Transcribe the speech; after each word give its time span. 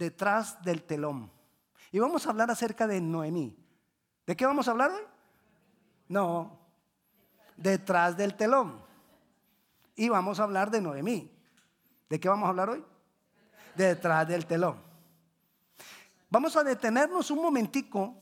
detrás 0.00 0.62
del 0.62 0.82
telón. 0.82 1.30
Y 1.92 1.98
vamos 1.98 2.26
a 2.26 2.30
hablar 2.30 2.50
acerca 2.50 2.86
de 2.86 3.02
Noemí. 3.02 3.54
¿De 4.26 4.34
qué 4.34 4.46
vamos 4.46 4.66
a 4.66 4.70
hablar 4.70 4.90
hoy? 4.90 5.02
No, 6.08 6.58
detrás 7.54 8.16
del 8.16 8.34
telón. 8.34 8.80
Y 9.94 10.08
vamos 10.08 10.40
a 10.40 10.44
hablar 10.44 10.70
de 10.70 10.80
Noemí. 10.80 11.30
¿De 12.08 12.18
qué 12.18 12.30
vamos 12.30 12.46
a 12.46 12.48
hablar 12.48 12.70
hoy? 12.70 12.82
Detrás 13.76 14.26
del 14.26 14.46
telón. 14.46 14.80
Vamos 16.30 16.56
a 16.56 16.64
detenernos 16.64 17.30
un 17.30 17.42
momentico 17.42 18.16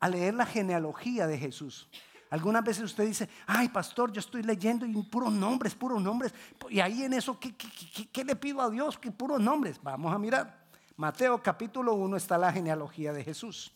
a 0.00 0.08
leer 0.08 0.34
la 0.34 0.46
genealogía 0.46 1.28
de 1.28 1.38
Jesús. 1.38 1.88
Algunas 2.30 2.64
veces 2.64 2.84
usted 2.84 3.06
dice, 3.06 3.28
ay 3.46 3.68
pastor, 3.68 4.10
yo 4.10 4.18
estoy 4.18 4.42
leyendo 4.42 4.84
y 4.84 4.92
puros 5.04 5.32
nombres, 5.32 5.76
puros 5.76 6.02
nombres. 6.02 6.34
Y 6.70 6.80
ahí 6.80 7.04
en 7.04 7.12
eso, 7.12 7.38
¿qué, 7.38 7.54
qué 7.54 8.24
le 8.24 8.34
pido 8.34 8.60
a 8.60 8.68
Dios? 8.68 8.98
Que 8.98 9.12
puros 9.12 9.40
nombres. 9.40 9.80
Vamos 9.80 10.12
a 10.12 10.18
mirar. 10.18 10.59
Mateo 11.00 11.42
capítulo 11.42 11.94
1 11.94 12.14
está 12.18 12.36
la 12.36 12.52
genealogía 12.52 13.14
de 13.14 13.24
Jesús. 13.24 13.74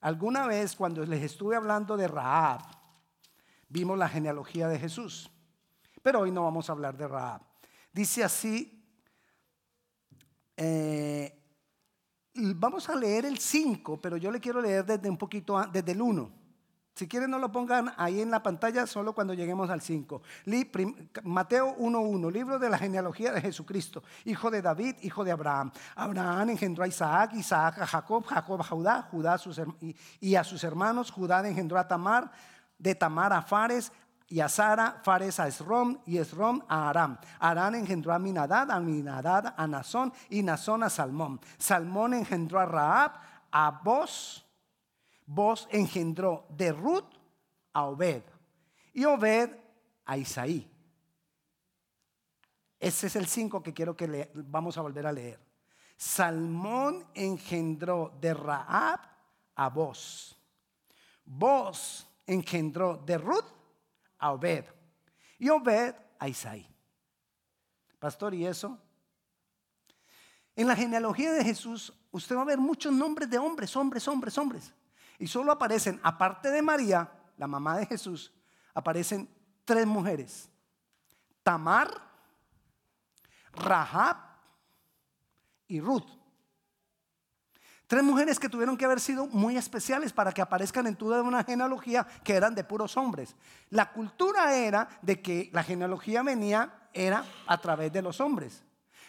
Alguna 0.00 0.46
vez 0.46 0.74
cuando 0.74 1.04
les 1.04 1.22
estuve 1.22 1.56
hablando 1.56 1.94
de 1.94 2.08
Raab, 2.08 2.62
vimos 3.68 3.98
la 3.98 4.08
genealogía 4.08 4.66
de 4.66 4.78
Jesús. 4.78 5.30
Pero 6.02 6.20
hoy 6.20 6.30
no 6.30 6.44
vamos 6.44 6.70
a 6.70 6.72
hablar 6.72 6.96
de 6.96 7.06
Raab. 7.06 7.42
Dice 7.92 8.24
así, 8.24 8.82
eh, 10.56 11.38
vamos 12.34 12.88
a 12.88 12.94
leer 12.94 13.26
el 13.26 13.38
5, 13.38 14.00
pero 14.00 14.16
yo 14.16 14.30
le 14.30 14.40
quiero 14.40 14.62
leer 14.62 14.86
desde 14.86 15.10
un 15.10 15.18
poquito, 15.18 15.62
desde 15.70 15.92
el 15.92 16.00
1. 16.00 16.39
Si 16.94 17.08
quieren 17.08 17.30
no 17.30 17.38
lo 17.38 17.50
pongan 17.50 17.92
ahí 17.96 18.20
en 18.20 18.30
la 18.30 18.42
pantalla 18.42 18.86
solo 18.86 19.14
cuando 19.14 19.32
lleguemos 19.32 19.70
al 19.70 19.80
5. 19.80 20.22
Mateo 21.24 21.76
1.1, 21.76 22.32
libro 22.32 22.58
de 22.58 22.68
la 22.68 22.78
genealogía 22.78 23.32
de 23.32 23.40
Jesucristo, 23.40 24.02
hijo 24.24 24.50
de 24.50 24.60
David, 24.60 24.96
hijo 25.02 25.24
de 25.24 25.32
Abraham. 25.32 25.72
Abraham 25.94 26.50
engendró 26.50 26.84
a 26.84 26.88
Isaac, 26.88 27.32
Isaac 27.34 27.78
a 27.78 27.86
Jacob, 27.86 28.26
Jacob 28.26 28.60
a 28.60 28.64
Judá, 28.64 29.08
Judá 29.10 29.34
a 29.34 29.38
sus, 29.38 29.60
y 30.20 30.34
a 30.34 30.44
sus 30.44 30.62
hermanos, 30.64 31.10
Judá 31.10 31.46
engendró 31.48 31.78
a 31.78 31.88
Tamar, 31.88 32.30
de 32.78 32.94
Tamar 32.94 33.32
a 33.32 33.42
Fares, 33.42 33.92
y 34.28 34.40
a 34.40 34.48
Sara, 34.48 35.00
Fares 35.02 35.40
a 35.40 35.48
Esrom, 35.48 35.98
y 36.06 36.18
Esrom 36.18 36.62
a 36.68 36.88
Aram. 36.88 37.18
Aram 37.40 37.74
engendró 37.74 38.12
a 38.12 38.18
Minadad, 38.18 38.70
a 38.70 38.78
Minadad 38.78 39.54
a 39.56 39.66
Nazón, 39.66 40.12
y 40.28 40.42
Nazón 40.42 40.82
a 40.82 40.90
Salmón. 40.90 41.40
Salmón 41.58 42.14
engendró 42.14 42.60
a 42.60 42.66
Raab, 42.66 43.12
a 43.50 43.70
Boz, 43.82 44.46
Boz 45.32 45.68
engendró 45.70 46.44
de 46.48 46.72
Ruth 46.72 47.08
a 47.72 47.84
Obed, 47.84 48.24
y 48.92 49.04
Obed 49.04 49.50
a 50.04 50.16
Isaí. 50.16 50.68
Ese 52.80 53.06
es 53.06 53.14
el 53.14 53.28
5 53.28 53.62
que 53.62 53.72
quiero 53.72 53.96
que 53.96 54.08
le, 54.08 54.30
vamos 54.34 54.76
a 54.76 54.80
volver 54.80 55.06
a 55.06 55.12
leer. 55.12 55.38
Salmón 55.96 57.06
engendró 57.14 58.12
de 58.20 58.34
Raab 58.34 58.98
a 59.54 59.68
Boz. 59.68 60.36
Boz 61.24 62.08
engendró 62.26 62.96
de 62.96 63.16
Ruth 63.16 63.46
a 64.18 64.32
Obed 64.32 64.64
y 65.38 65.48
Obed 65.48 65.94
a 66.18 66.26
Isaí. 66.28 66.66
Pastor, 68.00 68.34
¿y 68.34 68.46
eso? 68.46 68.76
En 70.56 70.66
la 70.66 70.74
genealogía 70.74 71.32
de 71.32 71.44
Jesús, 71.44 71.92
usted 72.10 72.34
va 72.34 72.42
a 72.42 72.46
ver 72.46 72.58
muchos 72.58 72.92
nombres 72.92 73.30
de 73.30 73.38
hombres, 73.38 73.76
hombres, 73.76 74.08
hombres, 74.08 74.36
hombres. 74.36 74.74
Y 75.20 75.26
solo 75.26 75.52
aparecen, 75.52 76.00
aparte 76.02 76.50
de 76.50 76.62
María, 76.62 77.12
la 77.36 77.46
mamá 77.46 77.76
de 77.76 77.84
Jesús, 77.84 78.32
aparecen 78.72 79.28
tres 79.66 79.86
mujeres. 79.86 80.48
Tamar, 81.42 81.90
Rahab 83.52 84.16
y 85.68 85.78
Ruth. 85.78 86.06
Tres 87.86 88.02
mujeres 88.02 88.38
que 88.38 88.48
tuvieron 88.48 88.78
que 88.78 88.86
haber 88.86 88.98
sido 88.98 89.26
muy 89.26 89.58
especiales 89.58 90.10
para 90.10 90.32
que 90.32 90.40
aparezcan 90.40 90.86
en 90.86 90.96
toda 90.96 91.20
una 91.20 91.44
genealogía 91.44 92.06
que 92.24 92.34
eran 92.34 92.54
de 92.54 92.64
puros 92.64 92.96
hombres. 92.96 93.36
La 93.68 93.92
cultura 93.92 94.56
era 94.56 94.88
de 95.02 95.20
que 95.20 95.50
la 95.52 95.62
genealogía 95.62 96.22
venía, 96.22 96.88
era 96.94 97.26
a 97.46 97.58
través 97.60 97.92
de 97.92 98.00
los 98.00 98.20
hombres. 98.22 98.62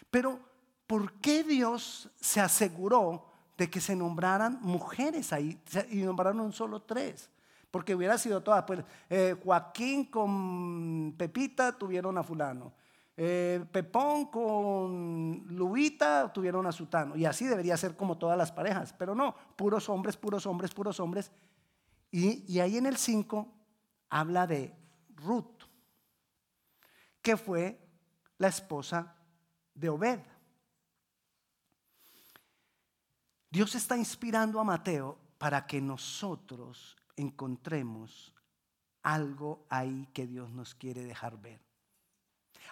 Pero, 0.10 0.42
¿por 0.88 1.14
qué 1.22 1.46
Dios 1.46 2.10
se 2.20 2.42
aseguró 2.42 3.31
de 3.58 3.70
que 3.70 3.82
se 3.82 3.96
nombraran 3.96 4.60
mujeres 4.62 5.34
ahí 5.34 5.60
y 5.90 5.98
nombraron 5.98 6.52
solo 6.54 6.82
tres? 6.82 7.30
Porque 7.70 7.96
hubiera 7.96 8.18
sido 8.18 8.42
todas, 8.42 8.64
pues 8.64 8.84
eh, 9.10 9.36
Joaquín 9.44 10.06
con 10.06 11.16
Pepita 11.18 11.78
tuvieron 11.78 12.18
a 12.18 12.24
fulano. 12.24 12.74
Eh, 13.16 13.64
Pepón 13.72 14.26
con 14.26 15.46
Lubita 15.50 16.32
tuvieron 16.34 16.66
a 16.66 16.72
Sutano. 16.72 17.16
Y 17.16 17.26
así 17.26 17.46
debería 17.46 17.78
ser 17.78 17.96
como 17.96 18.18
todas 18.18 18.38
las 18.38 18.52
parejas. 18.52 18.94
Pero 18.98 19.16
no, 19.16 19.36
puros 19.56 19.88
hombres, 19.90 20.18
puros 20.18 20.46
hombres, 20.46 20.74
puros 20.74 21.00
hombres. 21.00 21.32
Y, 22.10 22.44
y 22.52 22.60
ahí 22.60 22.78
en 22.78 22.86
el 22.86 22.98
5 22.98 23.48
habla 24.10 24.48
de 24.48 24.76
Ruth, 25.16 25.64
que 27.22 27.38
fue 27.38 27.80
la 28.38 28.48
esposa 28.48 29.16
de 29.74 29.90
Obed. 29.90 30.20
Dios 33.52 33.76
está 33.76 33.98
inspirando 33.98 34.62
a 34.62 34.64
Mateo 34.64 35.18
para 35.38 35.68
que 35.68 35.82
nosotros 35.82 36.96
encontremos 37.18 38.34
algo 39.04 39.66
ahí 39.70 40.08
que 40.14 40.26
Dios 40.26 40.50
nos 40.52 40.74
quiere 40.74 41.04
dejar 41.04 41.38
ver. 41.38 41.60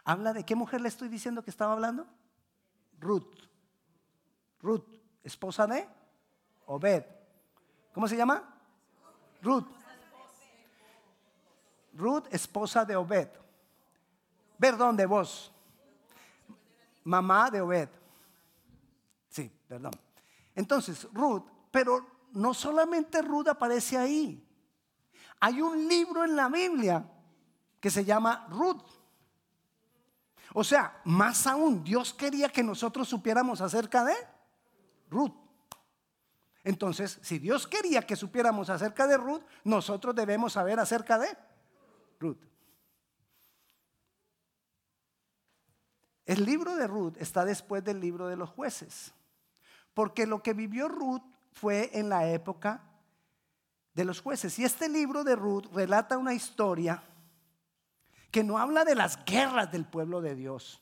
¿Habla 0.06 0.32
de 0.32 0.46
qué 0.46 0.56
mujer 0.56 0.80
le 0.80 0.88
estoy 0.88 1.10
diciendo 1.10 1.44
que 1.44 1.50
estaba 1.50 1.74
hablando? 1.74 2.08
Ruth. 2.98 3.36
Ruth, 4.62 4.88
esposa 5.22 5.68
de 5.68 5.86
Obed. 6.66 7.04
¿Cómo 7.94 8.08
se 8.08 8.16
llama? 8.16 8.56
Ruth. 9.42 9.68
Ruth, 11.94 12.28
esposa 12.32 12.86
de 12.86 12.96
Obed. 12.96 13.28
Perdón, 14.58 14.96
de 14.96 15.06
vos. 15.06 15.52
Mamá 17.04 17.50
de 17.52 17.60
Obed. 17.60 17.90
Sí, 19.28 19.52
perdón. 19.68 19.92
Entonces, 20.60 21.08
Ruth, 21.14 21.46
pero 21.72 22.28
no 22.34 22.54
solamente 22.54 23.22
Ruth 23.22 23.48
aparece 23.48 23.98
ahí. 23.98 24.46
Hay 25.40 25.62
un 25.62 25.88
libro 25.88 26.26
en 26.26 26.36
la 26.36 26.50
Biblia 26.50 27.10
que 27.80 27.90
se 27.90 28.04
llama 28.04 28.46
Ruth. 28.50 28.84
O 30.54 30.62
sea, 30.66 31.00
más 31.06 31.48
aún, 31.48 31.82
Dios 31.82 32.14
quería 32.14 32.50
que 32.50 32.62
nosotros 32.62 33.08
supiéramos 33.08 33.62
acerca 33.62 34.04
de 34.04 34.16
Ruth. 35.10 35.32
Entonces, 36.66 37.20
si 37.22 37.40
Dios 37.40 37.66
quería 37.66 38.02
que 38.02 38.18
supiéramos 38.18 38.70
acerca 38.70 39.08
de 39.08 39.16
Ruth, 39.16 39.44
nosotros 39.64 40.14
debemos 40.14 40.52
saber 40.52 40.78
acerca 40.78 41.18
de 41.18 41.38
Ruth. 42.20 42.44
El 46.26 46.44
libro 46.44 46.76
de 46.76 46.86
Ruth 46.86 47.14
está 47.16 47.46
después 47.46 47.82
del 47.82 48.02
libro 48.02 48.28
de 48.28 48.36
los 48.36 48.50
jueces, 48.50 49.14
porque 50.00 50.26
lo 50.26 50.42
que 50.42 50.54
vivió 50.54 50.88
Ruth 50.88 51.24
fue 51.52 51.90
en 51.92 52.08
la 52.08 52.26
época 52.26 52.80
de 53.94 54.06
los 54.06 54.22
jueces. 54.22 54.58
Y 54.58 54.64
este 54.64 54.88
libro 54.88 55.26
de 55.26 55.36
Ruth 55.36 55.66
relata 55.74 56.18
una 56.18 56.34
historia 56.34 57.04
que 58.32 58.42
no 58.42 58.58
habla 58.58 58.86
de 58.86 58.96
las 58.96 59.26
guerras 59.26 59.70
del 59.74 59.84
pueblo 59.84 60.22
de 60.22 60.36
Dios. 60.36 60.82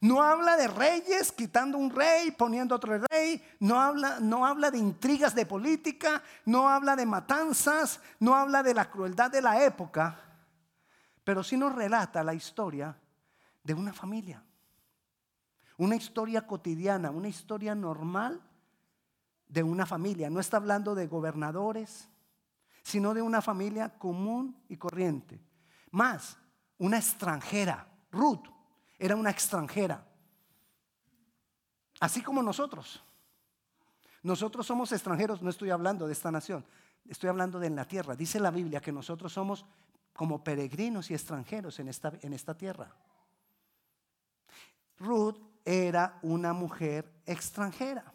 No 0.00 0.22
habla 0.22 0.56
de 0.56 0.68
reyes 0.68 1.32
quitando 1.32 1.78
un 1.78 1.90
rey, 1.90 2.30
poniendo 2.30 2.76
otro 2.76 2.96
rey. 3.10 3.44
No 3.58 3.80
habla, 3.80 4.20
no 4.20 4.46
habla 4.46 4.70
de 4.70 4.78
intrigas 4.78 5.34
de 5.34 5.44
política. 5.44 6.22
No 6.44 6.68
habla 6.68 6.94
de 6.94 7.06
matanzas. 7.06 7.98
No 8.20 8.36
habla 8.36 8.62
de 8.62 8.72
la 8.72 8.88
crueldad 8.88 9.32
de 9.32 9.42
la 9.42 9.64
época. 9.64 10.16
Pero 11.24 11.42
sí 11.42 11.56
nos 11.56 11.74
relata 11.74 12.22
la 12.22 12.34
historia 12.34 12.96
de 13.64 13.74
una 13.74 13.92
familia. 13.92 14.44
Una 15.82 15.96
historia 15.96 16.46
cotidiana, 16.46 17.10
una 17.10 17.26
historia 17.26 17.74
normal 17.74 18.40
de 19.48 19.64
una 19.64 19.84
familia. 19.84 20.30
No 20.30 20.38
está 20.38 20.58
hablando 20.58 20.94
de 20.94 21.08
gobernadores, 21.08 22.08
sino 22.84 23.12
de 23.14 23.20
una 23.20 23.42
familia 23.42 23.98
común 23.98 24.62
y 24.68 24.76
corriente. 24.76 25.40
Más, 25.90 26.38
una 26.78 26.98
extranjera. 26.98 27.88
Ruth 28.12 28.46
era 28.96 29.16
una 29.16 29.30
extranjera. 29.30 30.06
Así 31.98 32.22
como 32.22 32.44
nosotros. 32.44 33.02
Nosotros 34.22 34.64
somos 34.64 34.92
extranjeros, 34.92 35.42
no 35.42 35.50
estoy 35.50 35.70
hablando 35.70 36.06
de 36.06 36.12
esta 36.12 36.30
nación, 36.30 36.64
estoy 37.08 37.28
hablando 37.28 37.58
de 37.58 37.66
en 37.66 37.74
la 37.74 37.88
tierra. 37.88 38.14
Dice 38.14 38.38
la 38.38 38.52
Biblia 38.52 38.80
que 38.80 38.92
nosotros 38.92 39.32
somos 39.32 39.66
como 40.12 40.44
peregrinos 40.44 41.10
y 41.10 41.14
extranjeros 41.14 41.80
en 41.80 41.88
esta, 41.88 42.12
en 42.22 42.34
esta 42.34 42.56
tierra. 42.56 42.94
Ruth 45.00 45.50
era 45.64 46.18
una 46.22 46.52
mujer 46.52 47.12
extranjera. 47.26 48.12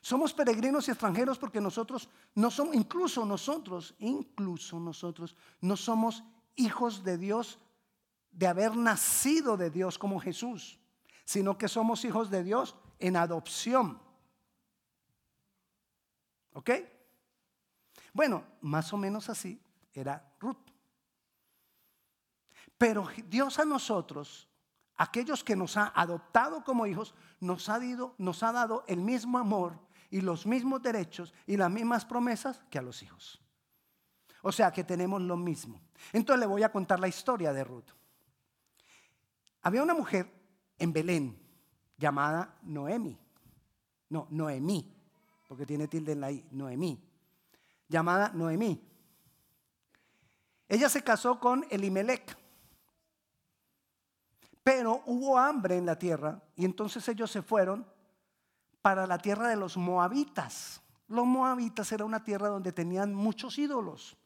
Somos 0.00 0.32
peregrinos 0.32 0.86
y 0.86 0.92
extranjeros 0.92 1.38
porque 1.38 1.60
nosotros 1.60 2.08
no 2.34 2.50
somos, 2.50 2.74
incluso 2.74 3.24
nosotros, 3.24 3.94
incluso 3.98 4.78
nosotros, 4.78 5.34
no 5.60 5.76
somos 5.76 6.22
hijos 6.54 7.02
de 7.02 7.18
Dios, 7.18 7.58
de 8.30 8.46
haber 8.46 8.76
nacido 8.76 9.56
de 9.56 9.70
Dios 9.70 9.98
como 9.98 10.20
Jesús. 10.20 10.78
sino 11.26 11.58
que 11.58 11.66
somos 11.66 12.04
hijos 12.04 12.30
de 12.30 12.44
Dios 12.44 12.76
en 13.00 13.16
adopción. 13.16 14.00
¿Ok? 16.52 16.70
Bueno, 18.14 18.44
más 18.62 18.92
o 18.92 18.96
menos 18.96 19.28
así 19.28 19.60
era 19.92 20.32
Ruth. 20.38 20.70
Pero 22.78 23.08
Dios 23.26 23.58
a 23.58 23.64
nosotros, 23.64 24.48
aquellos 24.96 25.44
que 25.44 25.56
nos 25.56 25.76
ha 25.76 25.92
adoptado 25.94 26.64
como 26.64 26.86
hijos, 26.86 27.14
nos 27.40 27.68
ha, 27.68 27.78
dado, 27.78 28.14
nos 28.18 28.42
ha 28.42 28.52
dado 28.52 28.84
el 28.86 29.00
mismo 29.00 29.38
amor 29.38 29.78
y 30.10 30.20
los 30.20 30.46
mismos 30.46 30.82
derechos 30.82 31.34
y 31.46 31.56
las 31.56 31.70
mismas 31.70 32.04
promesas 32.04 32.62
que 32.70 32.78
a 32.78 32.82
los 32.82 33.02
hijos. 33.02 33.40
O 34.42 34.52
sea 34.52 34.72
que 34.72 34.84
tenemos 34.84 35.20
lo 35.20 35.36
mismo. 35.36 35.80
Entonces 36.12 36.40
le 36.40 36.46
voy 36.46 36.62
a 36.62 36.72
contar 36.72 37.00
la 37.00 37.08
historia 37.08 37.52
de 37.52 37.64
Ruth. 37.64 37.90
Había 39.62 39.82
una 39.82 39.94
mujer 39.94 40.30
en 40.78 40.92
Belén 40.92 41.36
llamada 41.98 42.56
Noemi. 42.62 43.18
No, 44.08 44.28
Noemí, 44.30 44.94
porque 45.48 45.66
tiene 45.66 45.88
tilde 45.88 46.12
en 46.12 46.20
la 46.20 46.30
I, 46.30 46.46
Noemí. 46.52 47.02
Llamada 47.88 48.30
Noemí. 48.32 48.80
Ella 50.68 50.88
se 50.88 51.02
casó 51.02 51.40
con 51.40 51.66
Elimelech. 51.70 52.36
Pero 54.66 55.00
hubo 55.06 55.38
hambre 55.38 55.76
en 55.76 55.86
la 55.86 55.96
tierra 55.96 56.42
y 56.56 56.64
entonces 56.64 57.08
ellos 57.08 57.30
se 57.30 57.40
fueron 57.40 57.86
para 58.82 59.06
la 59.06 59.16
tierra 59.16 59.46
de 59.46 59.54
los 59.54 59.76
moabitas. 59.76 60.82
Los 61.06 61.24
moabitas 61.24 61.92
era 61.92 62.04
una 62.04 62.24
tierra 62.24 62.48
donde 62.48 62.72
tenían 62.72 63.14
muchos 63.14 63.58
ídolos. 63.58 64.16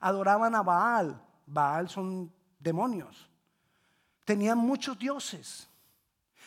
Adoraban 0.00 0.54
a 0.54 0.62
Baal. 0.62 1.22
Baal 1.44 1.90
son 1.90 2.32
demonios. 2.58 3.28
Tenían 4.24 4.56
muchos 4.56 4.98
dioses. 4.98 5.68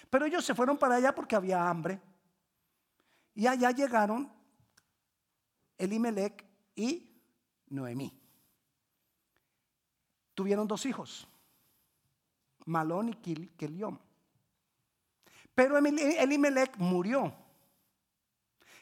Pero 0.10 0.26
ellos 0.26 0.44
se 0.44 0.56
fueron 0.56 0.76
para 0.76 0.96
allá 0.96 1.14
porque 1.14 1.36
había 1.36 1.70
hambre. 1.70 2.02
Y 3.36 3.46
allá 3.46 3.70
llegaron 3.70 4.34
Elimelech 5.78 6.44
y 6.76 7.08
Noemí. 7.70 8.20
Tuvieron 10.34 10.68
dos 10.68 10.88
hijos, 10.88 11.28
Malón 12.66 13.10
y 13.10 13.48
Kelión. 13.58 14.00
Pero 15.56 15.78
Elimelech 15.78 16.78
murió. 16.78 17.34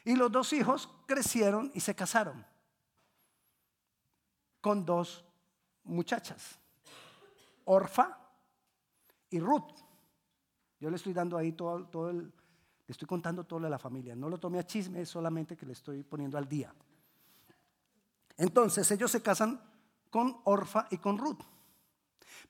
Y 0.04 0.16
los 0.16 0.32
dos 0.32 0.52
hijos 0.52 0.88
crecieron 1.06 1.70
y 1.74 1.80
se 1.80 1.94
casaron 1.94 2.44
con 4.60 4.84
dos 4.84 5.24
muchachas, 5.84 6.58
Orfa 7.64 8.18
y 9.28 9.38
Ruth. 9.40 9.74
Yo 10.80 10.88
le 10.90 10.96
estoy 10.96 11.12
dando 11.12 11.36
ahí 11.36 11.52
todo, 11.52 11.84
todo 11.86 12.10
el, 12.10 12.18
le 12.22 12.32
estoy 12.88 13.06
contando 13.06 13.44
todo 13.44 13.60
lo 13.60 13.66
de 13.66 13.70
la 13.70 13.78
familia. 13.78 14.16
No 14.16 14.28
lo 14.28 14.38
tome 14.38 14.58
a 14.58 14.66
chisme, 14.66 15.04
solamente 15.04 15.56
que 15.56 15.66
le 15.66 15.72
estoy 15.72 16.02
poniendo 16.02 16.38
al 16.38 16.48
día. 16.48 16.74
Entonces 18.36 18.90
ellos 18.90 19.10
se 19.10 19.22
casan 19.22 19.60
con 20.10 20.40
Orfa 20.44 20.86
y 20.90 20.98
con 20.98 21.18
Ruth. 21.18 21.40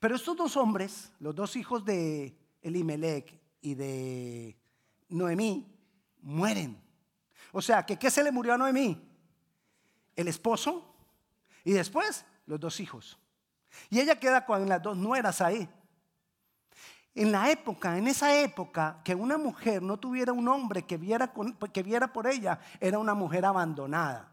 Pero 0.03 0.17
estos 0.17 0.37
dos 0.37 0.57
hombres, 0.57 1.13
los 1.21 1.33
dos 1.33 1.55
hijos 1.55 1.85
de 1.85 2.37
Elimelech 2.61 3.41
y 3.61 3.77
de 3.77 4.59
Noemí, 5.09 5.73
mueren. 6.23 6.77
O 7.53 7.63
sea, 7.63 7.87
que 7.87 7.97
¿qué 7.97 8.11
se 8.11 8.25
le 8.25 8.33
murió 8.33 8.55
a 8.55 8.59
Noemí? 8.59 9.01
El 10.17 10.27
esposo 10.27 10.93
y 11.63 11.71
después 11.71 12.25
los 12.47 12.59
dos 12.59 12.81
hijos. 12.81 13.17
Y 13.91 14.01
ella 14.01 14.19
queda 14.19 14.45
con 14.45 14.69
las 14.69 14.83
dos 14.83 14.97
nueras 14.97 15.41
ahí. 15.41 15.69
En 17.15 17.31
la 17.31 17.53
época, 17.53 17.97
en 17.97 18.09
esa 18.09 18.37
época, 18.37 19.03
que 19.05 19.15
una 19.15 19.39
mujer 19.39 19.85
no 19.85 20.01
tuviera 20.01 20.33
un 20.33 20.49
hombre 20.49 20.83
que 20.83 20.97
viera, 20.97 21.33
que 21.73 21.83
viera 21.85 22.13
por 22.13 22.27
ella, 22.27 22.59
era 22.81 22.99
una 22.99 23.15
mujer 23.15 23.45
abandonada. 23.45 24.33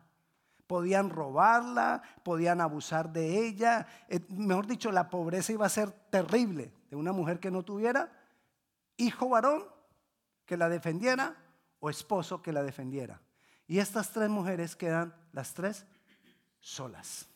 Podían 0.69 1.09
robarla, 1.09 2.03
podían 2.21 2.61
abusar 2.61 3.11
de 3.11 3.47
ella. 3.47 3.87
Eh, 4.07 4.19
mejor 4.29 4.67
dicho, 4.67 4.91
la 4.91 5.09
pobreza 5.09 5.51
iba 5.51 5.65
a 5.65 5.69
ser 5.69 5.89
terrible 6.11 6.71
de 6.91 6.95
una 6.95 7.11
mujer 7.11 7.39
que 7.39 7.49
no 7.49 7.63
tuviera 7.63 8.11
hijo 8.95 9.29
varón 9.29 9.65
que 10.45 10.57
la 10.57 10.69
defendiera 10.69 11.35
o 11.79 11.89
esposo 11.89 12.43
que 12.43 12.53
la 12.53 12.61
defendiera. 12.61 13.19
Y 13.65 13.79
estas 13.79 14.11
tres 14.11 14.29
mujeres 14.29 14.75
quedan 14.75 15.15
las 15.31 15.55
tres 15.55 15.87
solas. 16.59 17.27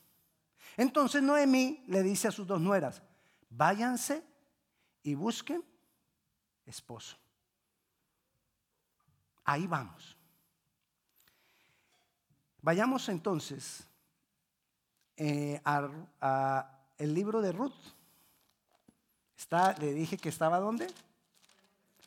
Entonces 0.76 1.20
Noemí 1.20 1.82
le 1.88 2.04
dice 2.04 2.28
a 2.28 2.30
sus 2.30 2.46
dos 2.46 2.60
nueras, 2.60 3.02
váyanse 3.50 4.22
y 5.02 5.16
busquen 5.16 5.64
esposo. 6.66 7.16
Ahí 9.44 9.66
vamos. 9.66 10.13
Vayamos 12.64 13.10
entonces 13.10 13.86
eh, 15.18 15.60
a, 15.66 16.66
el 16.96 17.12
libro 17.12 17.42
de 17.42 17.52
Ruth. 17.52 17.74
Está, 19.36 19.74
le 19.74 19.92
dije 19.92 20.16
que 20.16 20.30
estaba 20.30 20.58
dónde? 20.58 20.86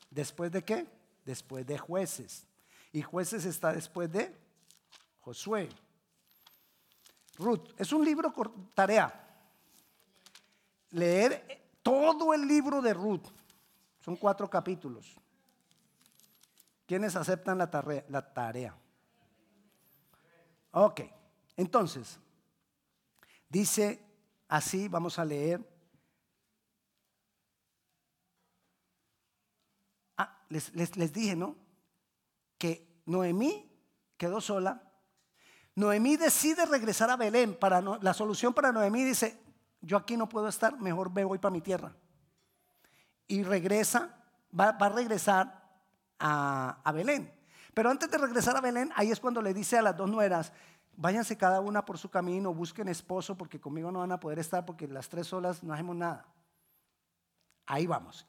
Después 0.10 0.52
de 0.52 0.64
qué? 0.64 0.88
Después 1.24 1.64
de 1.68 1.78
jueces. 1.78 2.48
Y 2.92 3.04
jueces 3.04 3.46
está 3.46 3.72
después 3.72 4.12
de 4.12 4.36
Josué. 5.20 5.70
Ruth, 7.38 7.70
es 7.78 7.94
un 7.94 8.04
libro 8.04 8.34
tarea. 8.74 9.14
Leer 10.90 11.70
todo 11.84 12.34
el 12.34 12.48
libro 12.48 12.82
de 12.82 12.96
Ruth. 12.96 13.28
Son 14.00 14.16
cuatro 14.16 14.50
capítulos. 14.50 15.18
¿Quiénes 16.88 17.16
aceptan 17.16 17.60
la 17.60 17.70
tarea? 17.70 18.04
La 18.10 18.34
tarea? 18.34 18.76
Ok, 20.72 21.02
entonces, 21.56 22.20
dice 23.50 24.04
así, 24.48 24.88
vamos 24.88 25.18
a 25.18 25.26
leer. 25.26 25.68
Ah, 30.18 30.44
les, 30.50 30.76
les 30.76 31.14
dije, 31.14 31.36
¿no? 31.36 31.56
Que 32.58 33.02
Noemí 33.06 33.72
quedó 34.18 34.42
sola. 34.42 34.84
Noemí 35.76 36.18
decide 36.18 36.66
regresar 36.66 37.10
a 37.10 37.16
Belén. 37.16 37.56
Para 37.56 37.82
la 37.82 38.14
solución 38.14 38.54
para 38.54 38.72
Noemí 38.72 39.04
dice, 39.04 39.40
yo 39.82 39.98
aquí 39.98 40.18
no 40.18 40.28
puedo 40.28 40.48
estar, 40.48 40.80
mejor 40.80 41.12
me 41.12 41.24
voy 41.24 41.38
para 41.38 41.52
mi 41.52 41.62
tierra. 41.62 41.96
Y 43.28 43.44
regresa, 43.44 44.24
va, 44.58 44.70
a 44.70 44.90
regresar 44.90 45.70
a, 46.20 46.82
a 46.84 46.92
Belén. 46.92 47.37
Pero 47.78 47.92
antes 47.92 48.10
de 48.10 48.18
regresar 48.18 48.58
a 48.58 48.60
Belén, 48.60 48.92
ahí 48.96 49.12
es 49.12 49.20
cuando 49.20 49.40
le 49.40 49.54
dice 49.54 49.78
a 49.78 49.84
las 49.84 49.96
dos 49.96 50.10
nueras, 50.10 50.52
váyanse 50.96 51.38
cada 51.38 51.62
una 51.62 51.86
por 51.86 52.00
su 52.00 52.10
camino, 52.10 52.52
busquen 52.52 52.88
esposo 52.88 53.38
porque 53.38 53.62
conmigo 53.62 53.92
no 53.92 54.00
van 54.00 54.12
a 54.12 54.20
poder 54.20 54.40
estar 54.40 54.66
porque 54.66 54.88
las 54.88 55.08
tres 55.08 55.28
solas 55.28 55.62
no 55.62 55.76
hacemos 55.76 55.96
nada. 55.96 56.26
Ahí 57.68 57.86
vamos. 57.86 58.26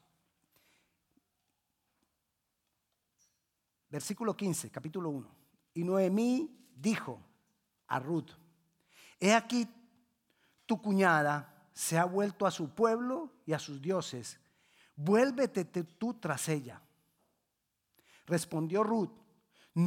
Versículo 3.89 4.37
15, 4.37 4.69
capítulo 4.69 5.09
1. 5.09 5.27
Y 5.73 5.83
Noemí 5.83 6.55
dijo 6.75 7.19
a 7.87 7.97
Ruth, 7.97 8.29
he 9.19 9.33
aquí 9.33 9.67
tu 10.67 10.79
cuñada 10.79 11.67
se 11.73 11.97
ha 11.97 12.05
vuelto 12.05 12.45
a 12.45 12.51
su 12.51 12.69
pueblo 12.75 13.31
y 13.47 13.53
a 13.53 13.57
sus 13.57 13.81
dioses. 13.81 14.39
Vuélvete 14.95 15.65
tú 15.65 16.13
tras 16.13 16.47
ella. 16.49 16.83
Respondió 18.27 18.83
Ruth, 18.83 19.18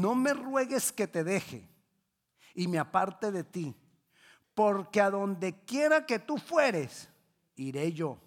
no 0.01 0.15
me 0.15 0.33
ruegues 0.33 0.91
que 0.93 1.07
te 1.07 1.23
deje 1.23 1.69
y 2.55 2.69
me 2.69 2.79
aparte 2.79 3.31
de 3.31 3.45
ti, 3.45 3.75
porque 4.55 5.01
a 5.01 5.11
donde 5.11 5.65
quiera 5.65 6.07
que 6.07 6.19
tú 6.19 6.39
fueres, 6.39 7.09
iré 7.57 7.93
yo. 7.93 8.19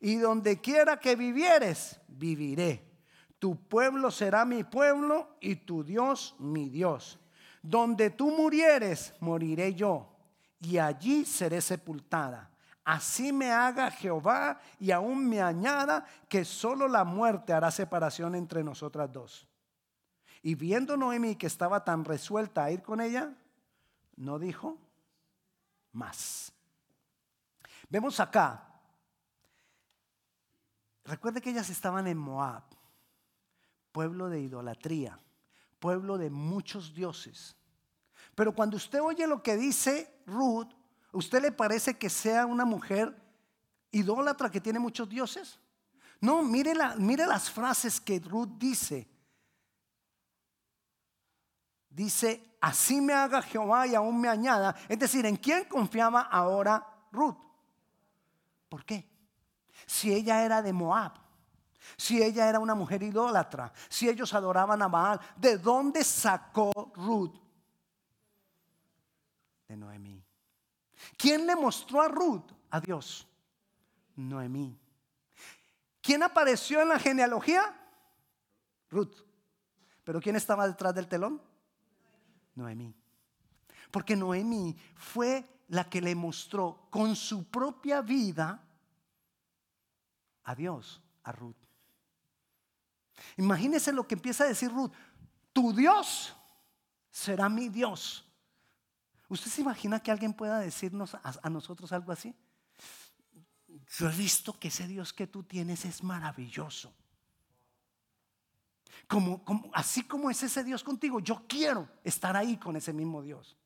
Y 0.00 0.16
donde 0.16 0.60
quiera 0.60 0.98
que 0.98 1.14
vivieres, 1.14 2.00
viviré. 2.08 2.84
Tu 3.38 3.56
pueblo 3.56 4.10
será 4.10 4.44
mi 4.44 4.64
pueblo 4.64 5.36
y 5.40 5.56
tu 5.56 5.84
Dios 5.84 6.34
mi 6.38 6.68
Dios. 6.68 7.18
Donde 7.62 8.10
tú 8.10 8.30
murieres, 8.36 9.14
moriré 9.20 9.74
yo 9.74 10.08
y 10.60 10.78
allí 10.78 11.24
seré 11.24 11.60
sepultada. 11.60 12.50
Así 12.84 13.32
me 13.32 13.52
haga 13.52 13.92
Jehová 13.92 14.60
y 14.80 14.90
aún 14.90 15.28
me 15.28 15.40
añada 15.40 16.04
que 16.28 16.44
solo 16.44 16.88
la 16.88 17.04
muerte 17.04 17.52
hará 17.52 17.70
separación 17.70 18.34
entre 18.34 18.64
nosotras 18.64 19.12
dos. 19.12 19.48
Y 20.42 20.56
viendo 20.56 20.96
Noemi 20.96 21.36
que 21.36 21.46
estaba 21.46 21.84
tan 21.84 22.04
resuelta 22.04 22.64
a 22.64 22.70
ir 22.70 22.82
con 22.82 23.00
ella, 23.00 23.32
no 24.16 24.38
dijo 24.38 24.76
más. 25.92 26.52
Vemos 27.88 28.18
acá, 28.18 28.68
recuerde 31.04 31.40
que 31.40 31.50
ellas 31.50 31.70
estaban 31.70 32.06
en 32.06 32.18
Moab, 32.18 32.64
pueblo 33.92 34.28
de 34.28 34.40
idolatría, 34.40 35.18
pueblo 35.78 36.18
de 36.18 36.30
muchos 36.30 36.94
dioses. 36.94 37.54
Pero 38.34 38.54
cuando 38.54 38.76
usted 38.76 39.00
oye 39.00 39.26
lo 39.26 39.42
que 39.42 39.56
dice 39.56 40.22
Ruth, 40.26 40.72
¿usted 41.12 41.42
le 41.42 41.52
parece 41.52 41.98
que 41.98 42.08
sea 42.08 42.46
una 42.46 42.64
mujer 42.64 43.14
idólatra 43.90 44.50
que 44.50 44.60
tiene 44.60 44.78
muchos 44.78 45.08
dioses? 45.08 45.60
No, 46.20 46.42
mire, 46.42 46.74
la, 46.74 46.96
mire 46.96 47.26
las 47.26 47.50
frases 47.50 48.00
que 48.00 48.20
Ruth 48.20 48.50
dice. 48.56 49.11
Dice, 51.92 52.56
así 52.60 53.02
me 53.02 53.12
haga 53.12 53.42
Jehová 53.42 53.86
y 53.86 53.94
aún 53.94 54.18
me 54.18 54.28
añada. 54.28 54.74
Es 54.88 54.98
decir, 54.98 55.26
¿en 55.26 55.36
quién 55.36 55.64
confiaba 55.64 56.22
ahora 56.22 56.86
Ruth? 57.12 57.36
¿Por 58.68 58.84
qué? 58.86 59.06
Si 59.86 60.12
ella 60.12 60.42
era 60.42 60.62
de 60.62 60.72
Moab, 60.72 61.12
si 61.98 62.22
ella 62.22 62.48
era 62.48 62.58
una 62.60 62.74
mujer 62.74 63.02
idólatra, 63.02 63.70
si 63.90 64.08
ellos 64.08 64.32
adoraban 64.32 64.80
a 64.80 64.88
Baal, 64.88 65.20
¿de 65.36 65.58
dónde 65.58 66.02
sacó 66.02 66.92
Ruth? 66.94 67.34
De 69.68 69.76
Noemí. 69.76 70.24
¿Quién 71.18 71.46
le 71.46 71.54
mostró 71.56 72.00
a 72.00 72.08
Ruth? 72.08 72.52
A 72.70 72.80
Dios. 72.80 73.28
Noemí. 74.16 74.78
¿Quién 76.00 76.22
apareció 76.22 76.80
en 76.80 76.88
la 76.88 76.98
genealogía? 76.98 77.78
Ruth. 78.88 79.14
¿Pero 80.04 80.22
quién 80.22 80.36
estaba 80.36 80.66
detrás 80.66 80.94
del 80.94 81.06
telón? 81.06 81.51
Noemí. 82.54 82.94
Porque 83.90 84.16
Noemí 84.16 84.76
fue 84.94 85.64
la 85.68 85.88
que 85.88 86.00
le 86.00 86.14
mostró 86.14 86.86
con 86.90 87.16
su 87.16 87.44
propia 87.44 88.00
vida 88.00 88.62
a 90.44 90.54
Dios, 90.54 91.00
a 91.22 91.32
Ruth. 91.32 91.56
Imagínese 93.36 93.92
lo 93.92 94.06
que 94.06 94.14
empieza 94.14 94.44
a 94.44 94.48
decir 94.48 94.70
Ruth. 94.70 94.92
Tu 95.52 95.72
Dios 95.72 96.34
será 97.10 97.48
mi 97.48 97.68
Dios. 97.68 98.28
¿Usted 99.28 99.50
se 99.50 99.60
imagina 99.60 100.00
que 100.00 100.10
alguien 100.10 100.34
pueda 100.34 100.58
decirnos 100.58 101.14
a, 101.14 101.48
nosotros 101.48 101.92
algo 101.92 102.12
así? 102.12 102.34
Yo 103.98 104.10
he 104.10 104.14
visto 104.14 104.58
que 104.58 104.68
ese 104.68 104.86
Dios 104.86 105.12
que 105.12 105.26
tú 105.26 105.42
tienes 105.42 105.84
es 105.84 106.02
maravilloso. 106.02 106.94
Como, 109.06 109.42
así 109.74 110.04
como 110.04 110.30
es 110.30 110.42
ese 110.42 110.64
Dios 110.64 110.82
contigo, 110.82 111.20
yo 111.20 111.42
quiero 111.46 111.88
estar 112.02 112.36
ahí 112.36 112.56
con 112.56 112.76
ese 112.76 112.92
mismo 112.92 113.22
Dios. 113.22 113.56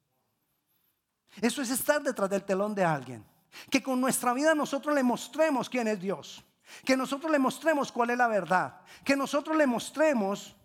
Eso 1.41 1.63
es 1.63 1.71
estar 1.71 2.03
detrás 2.03 2.31
del 2.31 2.45
telón 2.45 2.75
de 2.75 2.85
alguien. 2.85 3.25
Que 3.71 3.83
con 3.83 4.01
nuestra 4.01 4.33
vida 4.33 4.55
nosotros 4.55 4.95
le 4.95 5.03
mostremos 5.03 5.69
quién 5.69 5.89
es 5.89 6.01
Dios. 6.01 6.45
Que 6.85 6.97
nosotros 6.97 7.31
le 7.31 7.39
mostremos 7.39 7.93
cuál 7.93 8.11
es 8.11 8.19
la 8.19 8.29
verdad. 8.29 8.81
Que 9.05 9.17
nosotros 9.17 9.57
le 9.57 9.67
mostremos 9.67 10.57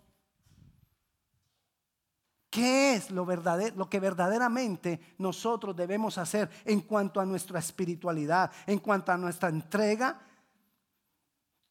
qué 2.50 2.94
es 2.94 3.10
lo, 3.10 3.24
verdadero, 3.24 3.76
lo 3.76 3.88
que 3.88 4.00
verdaderamente 4.00 5.00
nosotros 5.18 5.74
debemos 5.74 6.18
hacer 6.18 6.50
en 6.64 6.80
cuanto 6.80 7.20
a 7.20 7.24
nuestra 7.24 7.58
espiritualidad, 7.58 8.50
en 8.66 8.78
cuanto 8.78 9.12
a 9.12 9.16
nuestra 9.16 9.48
entrega 9.48 10.20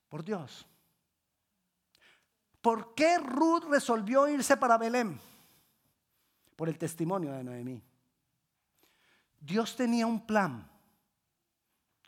por 0.09 0.23
Dios. 0.23 0.65
¿Por 2.61 2.93
qué 2.93 3.17
Ruth 3.17 3.63
resolvió 3.69 4.27
irse 4.27 4.55
para 4.55 4.77
Belén? 4.77 5.19
Por 6.55 6.69
el 6.69 6.77
testimonio 6.77 7.33
de 7.33 7.43
Noemí. 7.43 7.83
Dios 9.39 9.75
tenía 9.75 10.05
un 10.05 10.25
plan 10.27 10.69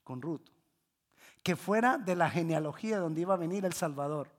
con 0.03 0.21
Ruth, 0.21 0.47
que 1.41 1.55
fuera 1.55 1.97
de 1.97 2.15
la 2.15 2.29
genealogía 2.29 2.99
donde 2.99 3.21
iba 3.21 3.33
a 3.33 3.37
venir 3.37 3.65
el 3.65 3.73
Salvador. 3.73 4.29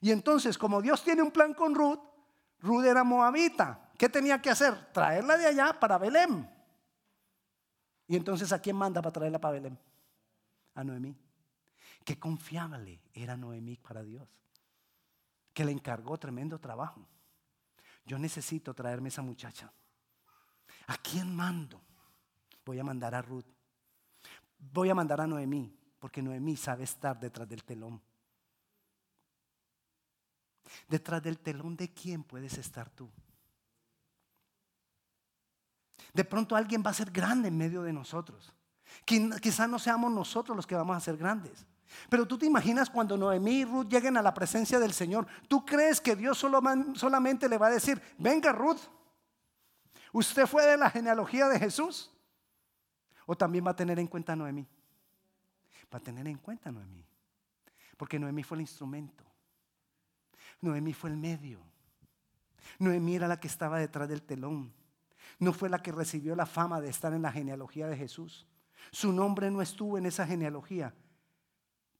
Y 0.00 0.10
entonces, 0.10 0.56
como 0.56 0.80
Dios 0.80 1.04
tiene 1.04 1.22
un 1.22 1.30
plan 1.30 1.52
con 1.52 1.74
Ruth, 1.74 2.00
Ruth 2.60 2.84
era 2.84 3.04
moabita. 3.04 3.90
¿Qué 3.98 4.08
tenía 4.08 4.40
que 4.40 4.50
hacer? 4.50 4.90
Traerla 4.92 5.36
de 5.36 5.46
allá 5.46 5.78
para 5.78 5.98
Belén. 5.98 6.50
Y 8.08 8.16
entonces, 8.16 8.52
¿a 8.52 8.58
quién 8.58 8.76
manda 8.76 9.02
para 9.02 9.12
traerla 9.12 9.38
para 9.38 9.52
Belén? 9.52 9.78
A 10.74 10.82
Noemí. 10.82 11.14
Qué 12.04 12.18
confiable 12.18 13.02
era 13.12 13.36
Noemí 13.36 13.76
para 13.76 14.02
Dios 14.02 14.43
que 15.54 15.64
le 15.64 15.72
encargó 15.72 16.18
tremendo 16.18 16.58
trabajo. 16.58 17.06
Yo 18.04 18.18
necesito 18.18 18.74
traerme 18.74 19.08
esa 19.08 19.22
muchacha. 19.22 19.72
¿A 20.88 20.98
quién 20.98 21.34
mando? 21.34 21.80
Voy 22.66 22.78
a 22.78 22.84
mandar 22.84 23.14
a 23.14 23.22
Ruth. 23.22 23.46
Voy 24.58 24.90
a 24.90 24.94
mandar 24.94 25.20
a 25.20 25.26
Noemí, 25.26 25.74
porque 25.98 26.20
Noemí 26.20 26.56
sabe 26.56 26.84
estar 26.84 27.18
detrás 27.18 27.48
del 27.48 27.64
telón. 27.64 28.02
Detrás 30.88 31.22
del 31.22 31.38
telón 31.38 31.76
de 31.76 31.92
quién 31.92 32.24
puedes 32.24 32.58
estar 32.58 32.90
tú. 32.90 33.08
De 36.12 36.24
pronto 36.24 36.56
alguien 36.56 36.82
va 36.84 36.90
a 36.90 36.94
ser 36.94 37.10
grande 37.10 37.48
en 37.48 37.56
medio 37.56 37.82
de 37.82 37.92
nosotros. 37.92 38.52
Quizás 39.04 39.68
no 39.68 39.78
seamos 39.78 40.12
nosotros 40.12 40.56
los 40.56 40.66
que 40.66 40.74
vamos 40.74 40.96
a 40.96 41.00
ser 41.00 41.16
grandes. 41.16 41.66
Pero 42.08 42.26
tú 42.26 42.38
te 42.38 42.46
imaginas 42.46 42.90
cuando 42.90 43.16
Noemí 43.16 43.60
y 43.60 43.64
Ruth 43.64 43.88
lleguen 43.88 44.16
a 44.16 44.22
la 44.22 44.34
presencia 44.34 44.78
del 44.78 44.92
Señor, 44.92 45.26
¿tú 45.48 45.64
crees 45.64 46.00
que 46.00 46.16
Dios 46.16 46.38
solamente 46.38 47.48
le 47.48 47.58
va 47.58 47.68
a 47.68 47.70
decir, 47.70 48.00
venga 48.18 48.52
Ruth, 48.52 48.80
usted 50.12 50.46
fue 50.46 50.64
de 50.66 50.76
la 50.76 50.90
genealogía 50.90 51.48
de 51.48 51.58
Jesús? 51.58 52.10
¿O 53.26 53.36
también 53.36 53.66
va 53.66 53.70
a 53.70 53.76
tener 53.76 53.98
en 53.98 54.06
cuenta 54.06 54.36
Noemí? 54.36 54.66
Va 55.92 55.98
a 55.98 56.00
tener 56.00 56.26
en 56.26 56.38
cuenta 56.38 56.70
Noemí. 56.70 57.04
Porque 57.96 58.18
Noemí 58.18 58.42
fue 58.42 58.56
el 58.56 58.62
instrumento. 58.62 59.24
Noemí 60.60 60.92
fue 60.92 61.10
el 61.10 61.16
medio. 61.16 61.60
Noemí 62.78 63.16
era 63.16 63.28
la 63.28 63.38
que 63.38 63.48
estaba 63.48 63.78
detrás 63.78 64.08
del 64.08 64.22
telón. 64.22 64.72
No 65.38 65.52
fue 65.52 65.68
la 65.68 65.80
que 65.80 65.92
recibió 65.92 66.34
la 66.34 66.46
fama 66.46 66.80
de 66.80 66.90
estar 66.90 67.12
en 67.12 67.22
la 67.22 67.32
genealogía 67.32 67.86
de 67.86 67.96
Jesús. 67.96 68.46
Su 68.90 69.12
nombre 69.12 69.50
no 69.50 69.62
estuvo 69.62 69.96
en 69.98 70.06
esa 70.06 70.26
genealogía, 70.26 70.94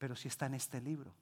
pero 0.05 0.17
sí 0.17 0.29
está 0.29 0.45
en 0.45 0.53
este 0.53 0.83
libro. 0.83 1.15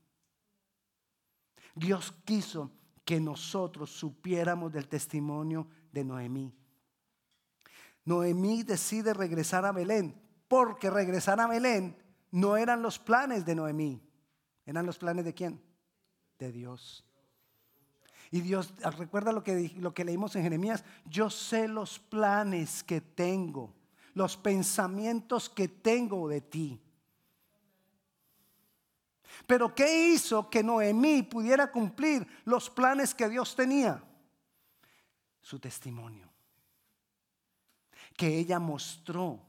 Dios 1.72 2.12
quiso 2.24 2.72
que 3.04 3.20
nosotros 3.20 3.92
supiéramos 3.92 4.72
del 4.72 4.88
testimonio 4.88 5.68
de 5.92 6.02
Noemí. 6.02 6.52
Noemí 8.04 8.64
decide 8.64 9.14
regresar 9.14 9.64
a 9.66 9.70
Belén, 9.70 10.20
porque 10.48 10.90
regresar 10.90 11.38
a 11.38 11.46
Belén 11.46 11.96
no 12.32 12.56
eran 12.56 12.82
los 12.82 12.98
planes 12.98 13.46
de 13.46 13.54
Noemí, 13.54 14.02
eran 14.66 14.84
los 14.84 14.98
planes 14.98 15.24
de 15.26 15.32
quién? 15.32 15.62
De 16.40 16.50
Dios. 16.50 17.04
Y 18.32 18.40
Dios, 18.40 18.74
recuerda 18.98 19.30
lo 19.30 19.44
que, 19.44 19.70
lo 19.76 19.94
que 19.94 20.04
leímos 20.04 20.34
en 20.34 20.42
Jeremías, 20.42 20.84
yo 21.04 21.30
sé 21.30 21.68
los 21.68 22.00
planes 22.00 22.82
que 22.82 23.00
tengo, 23.00 23.76
los 24.14 24.36
pensamientos 24.36 25.48
que 25.48 25.68
tengo 25.68 26.28
de 26.28 26.40
ti 26.40 26.82
pero 29.46 29.74
¿qué 29.74 30.08
hizo 30.08 30.48
que 30.48 30.62
Noemí 30.62 31.22
pudiera 31.22 31.70
cumplir 31.70 32.26
los 32.44 32.70
planes 32.70 33.14
que 33.14 33.28
Dios 33.28 33.54
tenía? 33.56 34.02
Su 35.40 35.58
testimonio. 35.58 36.30
Que 38.16 38.38
ella 38.38 38.58
mostró, 38.58 39.40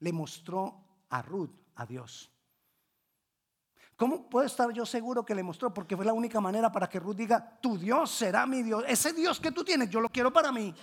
le 0.00 0.12
mostró 0.12 0.84
a 1.08 1.22
Ruth, 1.22 1.50
a 1.76 1.86
Dios. 1.86 2.30
¿Cómo 3.96 4.28
puedo 4.28 4.46
estar 4.46 4.70
yo 4.72 4.84
seguro 4.84 5.24
que 5.24 5.34
le 5.34 5.42
mostró? 5.42 5.72
Porque 5.72 5.96
fue 5.96 6.04
la 6.04 6.12
única 6.12 6.40
manera 6.40 6.70
para 6.70 6.88
que 6.88 7.00
Ruth 7.00 7.16
diga, 7.16 7.58
tu 7.60 7.78
Dios 7.78 8.10
será 8.10 8.46
mi 8.46 8.62
Dios. 8.62 8.84
Ese 8.86 9.12
Dios 9.12 9.38
que 9.40 9.52
tú 9.52 9.64
tienes, 9.64 9.90
yo 9.90 10.00
lo 10.00 10.08
quiero 10.08 10.32
para 10.32 10.50
mí. 10.52 10.74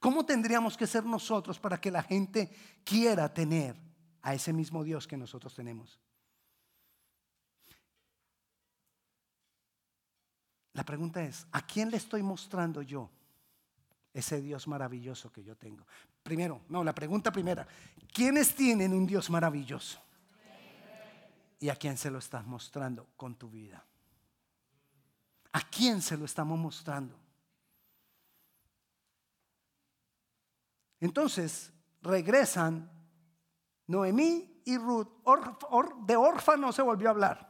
¿Cómo 0.00 0.24
tendríamos 0.24 0.76
que 0.76 0.86
ser 0.86 1.04
nosotros 1.04 1.58
para 1.58 1.80
que 1.80 1.90
la 1.90 2.02
gente 2.02 2.50
quiera 2.84 3.32
tener 3.32 3.87
a 4.28 4.34
ese 4.34 4.52
mismo 4.52 4.84
Dios 4.84 5.06
que 5.08 5.16
nosotros 5.16 5.54
tenemos. 5.54 5.98
La 10.74 10.84
pregunta 10.84 11.24
es, 11.24 11.46
¿a 11.50 11.66
quién 11.66 11.90
le 11.90 11.96
estoy 11.96 12.22
mostrando 12.22 12.82
yo 12.82 13.08
ese 14.12 14.42
Dios 14.42 14.68
maravilloso 14.68 15.32
que 15.32 15.42
yo 15.42 15.56
tengo? 15.56 15.86
Primero, 16.22 16.60
no, 16.68 16.84
la 16.84 16.94
pregunta 16.94 17.32
primera, 17.32 17.66
¿quiénes 18.12 18.54
tienen 18.54 18.92
un 18.92 19.06
Dios 19.06 19.30
maravilloso? 19.30 19.98
¿Y 21.58 21.70
a 21.70 21.76
quién 21.76 21.96
se 21.96 22.10
lo 22.10 22.18
estás 22.18 22.46
mostrando 22.46 23.08
con 23.16 23.34
tu 23.34 23.48
vida? 23.48 23.82
¿A 25.52 25.70
quién 25.70 26.02
se 26.02 26.18
lo 26.18 26.26
estamos 26.26 26.58
mostrando? 26.58 27.18
Entonces, 31.00 31.72
regresan 32.02 32.97
Noemí 33.88 34.62
y 34.64 34.76
Ruth, 34.76 35.08
de 36.06 36.16
Orfa 36.16 36.56
no 36.56 36.72
se 36.72 36.82
volvió 36.82 37.08
a 37.08 37.10
hablar. 37.10 37.48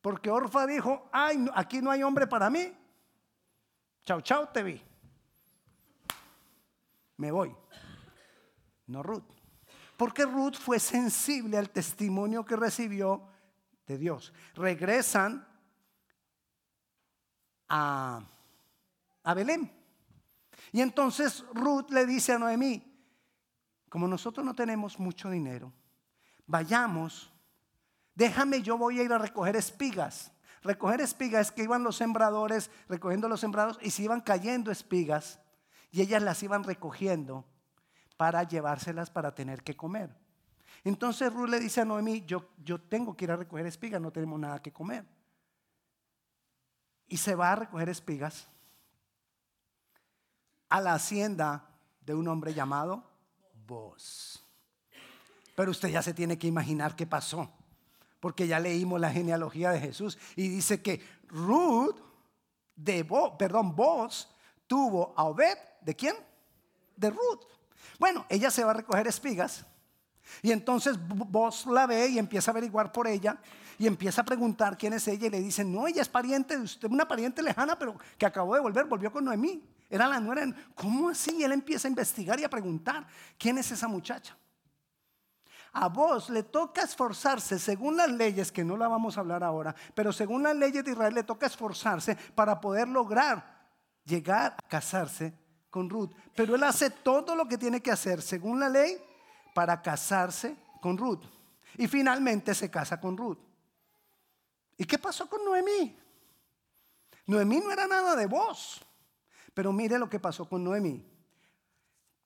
Porque 0.00 0.30
Orfa 0.30 0.66
dijo, 0.66 1.10
ay, 1.12 1.46
aquí 1.54 1.82
no 1.82 1.90
hay 1.90 2.02
hombre 2.02 2.26
para 2.26 2.48
mí. 2.48 2.72
Chau, 4.04 4.20
chau, 4.22 4.50
te 4.52 4.62
vi. 4.62 4.80
Me 7.16 7.30
voy. 7.30 7.54
No 8.86 9.02
Ruth. 9.02 9.24
Porque 9.96 10.24
Ruth 10.24 10.54
fue 10.54 10.78
sensible 10.78 11.58
al 11.58 11.70
testimonio 11.70 12.44
que 12.44 12.56
recibió 12.56 13.28
de 13.86 13.98
Dios. 13.98 14.32
Regresan 14.54 15.46
a, 17.68 18.22
a 19.24 19.34
Belén. 19.34 19.70
Y 20.72 20.80
entonces 20.80 21.44
Ruth 21.52 21.90
le 21.90 22.06
dice 22.06 22.32
a 22.32 22.38
Noemí, 22.38 22.89
como 23.90 24.08
nosotros 24.08 24.46
no 24.46 24.54
tenemos 24.54 24.98
mucho 24.98 25.28
dinero, 25.28 25.72
vayamos, 26.46 27.30
déjame, 28.14 28.62
yo 28.62 28.78
voy 28.78 29.00
a 29.00 29.02
ir 29.02 29.12
a 29.12 29.18
recoger 29.18 29.56
espigas. 29.56 30.32
Recoger 30.62 31.00
espigas 31.00 31.48
es 31.48 31.52
que 31.52 31.64
iban 31.64 31.82
los 31.82 31.96
sembradores 31.96 32.70
recogiendo 32.88 33.28
los 33.28 33.40
sembrados 33.40 33.78
y 33.82 33.90
se 33.90 34.02
iban 34.02 34.20
cayendo 34.20 34.70
espigas 34.70 35.40
y 35.90 36.02
ellas 36.02 36.22
las 36.22 36.42
iban 36.42 36.62
recogiendo 36.62 37.44
para 38.16 38.44
llevárselas 38.44 39.10
para 39.10 39.34
tener 39.34 39.64
que 39.64 39.76
comer. 39.76 40.14
Entonces 40.84 41.32
Ruth 41.32 41.48
le 41.48 41.58
dice 41.58 41.80
a 41.80 41.84
Noemí, 41.84 42.24
yo, 42.26 42.48
yo 42.62 42.80
tengo 42.80 43.16
que 43.16 43.24
ir 43.24 43.32
a 43.32 43.36
recoger 43.36 43.66
espigas, 43.66 44.00
no 44.00 44.12
tenemos 44.12 44.38
nada 44.38 44.62
que 44.62 44.72
comer. 44.72 45.04
Y 47.08 47.16
se 47.16 47.34
va 47.34 47.52
a 47.52 47.56
recoger 47.56 47.88
espigas 47.88 48.48
a 50.68 50.80
la 50.80 50.94
hacienda 50.94 51.64
de 52.02 52.14
un 52.14 52.28
hombre 52.28 52.54
llamado 52.54 53.09
Boz. 53.70 54.44
Pero 55.54 55.70
usted 55.70 55.90
ya 55.90 56.02
se 56.02 56.12
tiene 56.12 56.36
que 56.36 56.48
imaginar 56.48 56.96
qué 56.96 57.06
pasó, 57.06 57.48
porque 58.18 58.48
ya 58.48 58.58
leímos 58.58 59.00
la 59.00 59.12
genealogía 59.12 59.70
de 59.70 59.78
Jesús 59.78 60.18
y 60.34 60.48
dice 60.48 60.82
que 60.82 61.00
Ruth 61.28 61.96
de 62.74 63.06
perdón, 63.38 63.76
Boz 63.76 64.28
tuvo 64.66 65.14
a 65.16 65.24
Obed, 65.24 65.56
¿de 65.82 65.94
quién? 65.94 66.16
De 66.96 67.10
Ruth. 67.10 67.44
Bueno, 67.98 68.26
ella 68.28 68.50
se 68.50 68.64
va 68.64 68.72
a 68.72 68.74
recoger 68.74 69.06
espigas 69.06 69.64
y 70.42 70.50
entonces 70.50 70.96
vos 70.98 71.66
la 71.66 71.86
ve 71.86 72.08
y 72.08 72.18
empieza 72.18 72.50
a 72.50 72.52
averiguar 72.52 72.90
por 72.90 73.06
ella 73.06 73.38
y 73.78 73.86
empieza 73.86 74.22
a 74.22 74.24
preguntar 74.24 74.76
quién 74.76 74.94
es 74.94 75.06
ella 75.06 75.28
y 75.28 75.30
le 75.30 75.40
dicen, 75.40 75.72
no, 75.72 75.86
ella 75.86 76.02
es 76.02 76.08
pariente 76.08 76.56
de 76.56 76.64
usted, 76.64 76.90
una 76.90 77.06
pariente 77.06 77.40
lejana, 77.40 77.78
pero 77.78 77.96
que 78.18 78.26
acabó 78.26 78.54
de 78.54 78.60
volver, 78.60 78.86
volvió 78.86 79.12
con 79.12 79.24
Noemí. 79.24 79.62
Era 79.90 80.06
la 80.06 80.20
nuera. 80.20 80.46
¿Cómo 80.76 81.08
así? 81.08 81.34
Y 81.36 81.42
él 81.42 81.50
empieza 81.50 81.88
a 81.88 81.90
investigar 81.90 82.38
y 82.38 82.44
a 82.44 82.48
preguntar, 82.48 83.06
¿quién 83.36 83.58
es 83.58 83.72
esa 83.72 83.88
muchacha? 83.88 84.36
A 85.72 85.88
vos 85.88 86.30
le 86.30 86.44
toca 86.44 86.82
esforzarse, 86.82 87.58
según 87.58 87.96
las 87.96 88.10
leyes, 88.10 88.50
que 88.50 88.64
no 88.64 88.76
la 88.76 88.88
vamos 88.88 89.16
a 89.16 89.20
hablar 89.20 89.42
ahora, 89.44 89.74
pero 89.94 90.12
según 90.12 90.44
las 90.44 90.56
leyes 90.56 90.84
de 90.84 90.92
Israel 90.92 91.14
le 91.14 91.24
toca 91.24 91.46
esforzarse 91.46 92.16
para 92.34 92.60
poder 92.60 92.88
lograr 92.88 93.60
llegar 94.04 94.54
a 94.56 94.68
casarse 94.68 95.34
con 95.70 95.90
Ruth. 95.90 96.10
Pero 96.34 96.54
él 96.54 96.62
hace 96.62 96.90
todo 96.90 97.34
lo 97.34 97.46
que 97.46 97.58
tiene 97.58 97.80
que 97.80 97.90
hacer, 97.90 98.22
según 98.22 98.58
la 98.58 98.68
ley, 98.68 98.96
para 99.54 99.82
casarse 99.82 100.56
con 100.80 100.96
Ruth. 100.96 101.22
Y 101.76 101.86
finalmente 101.86 102.54
se 102.54 102.70
casa 102.70 103.00
con 103.00 103.16
Ruth. 103.16 103.38
¿Y 104.76 104.84
qué 104.84 104.98
pasó 104.98 105.28
con 105.28 105.44
Noemí? 105.44 105.96
Noemí 107.26 107.60
no 107.60 107.70
era 107.70 107.86
nada 107.86 108.16
de 108.16 108.26
vos. 108.26 108.84
Pero 109.60 109.74
mire 109.74 109.98
lo 109.98 110.08
que 110.08 110.18
pasó 110.18 110.48
con 110.48 110.64
Noemí. 110.64 111.04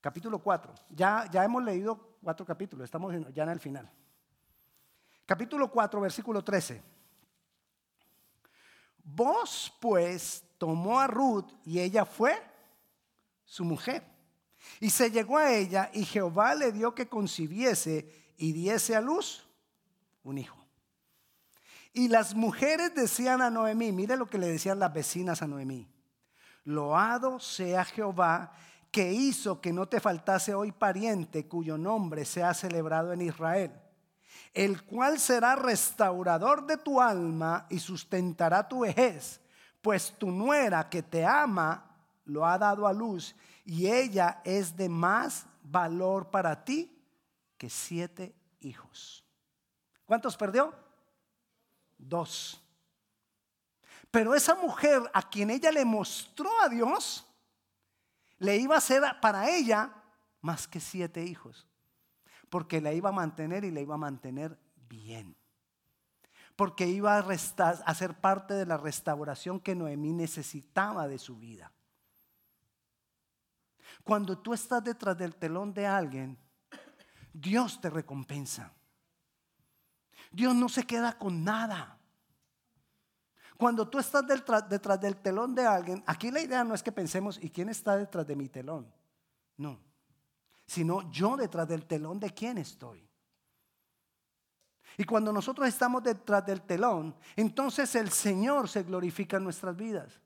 Capítulo 0.00 0.38
4. 0.38 0.72
Ya, 0.90 1.28
ya 1.32 1.42
hemos 1.42 1.64
leído 1.64 2.18
cuatro 2.22 2.46
capítulos, 2.46 2.84
estamos 2.84 3.12
ya 3.34 3.42
en 3.42 3.48
el 3.48 3.58
final. 3.58 3.90
Capítulo 5.26 5.68
4, 5.68 6.00
versículo 6.00 6.44
13. 6.44 6.80
Vos 9.02 9.76
pues 9.80 10.44
tomó 10.58 11.00
a 11.00 11.08
Ruth 11.08 11.50
y 11.64 11.80
ella 11.80 12.04
fue 12.04 12.40
su 13.44 13.64
mujer. 13.64 14.04
Y 14.78 14.90
se 14.90 15.10
llegó 15.10 15.36
a 15.36 15.52
ella 15.52 15.90
y 15.92 16.04
Jehová 16.04 16.54
le 16.54 16.70
dio 16.70 16.94
que 16.94 17.08
concibiese 17.08 18.32
y 18.36 18.52
diese 18.52 18.94
a 18.94 19.00
luz 19.00 19.44
un 20.22 20.38
hijo. 20.38 20.64
Y 21.92 22.06
las 22.06 22.36
mujeres 22.36 22.94
decían 22.94 23.42
a 23.42 23.50
Noemí, 23.50 23.90
mire 23.90 24.16
lo 24.16 24.26
que 24.26 24.38
le 24.38 24.46
decían 24.46 24.78
las 24.78 24.94
vecinas 24.94 25.42
a 25.42 25.48
Noemí, 25.48 25.88
loado 26.64 27.38
sea 27.38 27.84
Jehová 27.84 28.52
que 28.90 29.12
hizo 29.12 29.60
que 29.60 29.72
no 29.72 29.86
te 29.86 30.00
faltase 30.00 30.54
hoy 30.54 30.72
pariente 30.72 31.48
cuyo 31.48 31.76
nombre 31.76 32.24
sea 32.24 32.54
celebrado 32.54 33.12
en 33.12 33.22
Israel, 33.22 33.72
el 34.52 34.84
cual 34.84 35.18
será 35.18 35.56
restaurador 35.56 36.66
de 36.66 36.76
tu 36.76 37.00
alma 37.00 37.66
y 37.70 37.78
sustentará 37.78 38.68
tu 38.68 38.80
vejez, 38.80 39.40
pues 39.82 40.14
tu 40.16 40.30
nuera 40.30 40.88
que 40.88 41.02
te 41.02 41.26
ama 41.26 41.90
lo 42.24 42.46
ha 42.46 42.56
dado 42.56 42.86
a 42.86 42.92
luz 42.92 43.34
y 43.64 43.86
ella 43.88 44.40
es 44.44 44.76
de 44.76 44.88
más 44.88 45.46
valor 45.62 46.30
para 46.30 46.64
ti 46.64 46.96
que 47.58 47.68
siete 47.68 48.34
hijos. 48.60 49.24
¿Cuántos 50.06 50.36
perdió? 50.36 50.74
Dos. 51.98 52.63
Pero 54.14 54.32
esa 54.32 54.54
mujer 54.54 55.10
a 55.12 55.28
quien 55.28 55.50
ella 55.50 55.72
le 55.72 55.84
mostró 55.84 56.48
a 56.60 56.68
Dios, 56.68 57.26
le 58.38 58.56
iba 58.58 58.76
a 58.76 58.80
ser 58.80 59.02
para 59.20 59.50
ella 59.50 59.92
más 60.40 60.68
que 60.68 60.78
siete 60.78 61.24
hijos. 61.24 61.66
Porque 62.48 62.80
la 62.80 62.92
iba 62.92 63.08
a 63.08 63.12
mantener 63.12 63.64
y 63.64 63.72
la 63.72 63.80
iba 63.80 63.96
a 63.96 63.98
mantener 63.98 64.56
bien. 64.88 65.36
Porque 66.54 66.86
iba 66.86 67.18
a, 67.18 67.26
a 67.28 67.94
ser 67.96 68.14
parte 68.14 68.54
de 68.54 68.66
la 68.66 68.76
restauración 68.76 69.58
que 69.58 69.74
Noemí 69.74 70.12
necesitaba 70.12 71.08
de 71.08 71.18
su 71.18 71.36
vida. 71.36 71.72
Cuando 74.04 74.38
tú 74.38 74.54
estás 74.54 74.84
detrás 74.84 75.18
del 75.18 75.34
telón 75.34 75.74
de 75.74 75.88
alguien, 75.88 76.38
Dios 77.32 77.80
te 77.80 77.90
recompensa. 77.90 78.72
Dios 80.30 80.54
no 80.54 80.68
se 80.68 80.84
queda 80.84 81.18
con 81.18 81.42
nada. 81.42 81.98
Cuando 83.64 83.88
tú 83.88 83.98
estás 83.98 84.26
detrás, 84.26 85.00
del 85.00 85.16
telón 85.16 85.54
de 85.54 85.64
alguien, 85.64 86.04
aquí 86.06 86.30
la 86.30 86.42
idea 86.42 86.62
no 86.64 86.74
es 86.74 86.82
que 86.82 86.92
pensemos, 86.92 87.42
¿y 87.42 87.48
quién 87.48 87.70
está 87.70 87.96
detrás 87.96 88.26
de 88.26 88.36
mi 88.36 88.50
telón? 88.50 88.92
No, 89.56 89.80
sino 90.66 91.10
yo 91.10 91.34
detrás 91.34 91.66
del 91.66 91.86
telón 91.86 92.20
de 92.20 92.28
quién 92.28 92.58
estoy. 92.58 93.08
Y 94.98 95.04
cuando 95.04 95.32
nosotros 95.32 95.66
estamos 95.66 96.02
detrás 96.02 96.44
del 96.44 96.60
telón, 96.60 97.16
entonces 97.36 97.94
el 97.94 98.10
Señor 98.10 98.68
se 98.68 98.82
glorifica 98.82 99.38
en 99.38 99.44
nuestras 99.44 99.74
vidas. 99.74 100.20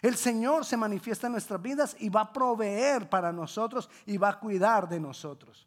El 0.00 0.14
Señor 0.14 0.64
se 0.64 0.76
manifiesta 0.76 1.26
en 1.26 1.32
nuestras 1.32 1.60
vidas 1.60 1.96
y 1.98 2.08
va 2.08 2.20
a 2.20 2.32
proveer 2.32 3.10
para 3.10 3.32
nosotros 3.32 3.90
y 4.06 4.16
va 4.16 4.28
a 4.28 4.38
cuidar 4.38 4.88
de 4.88 5.00
nosotros. 5.00 5.66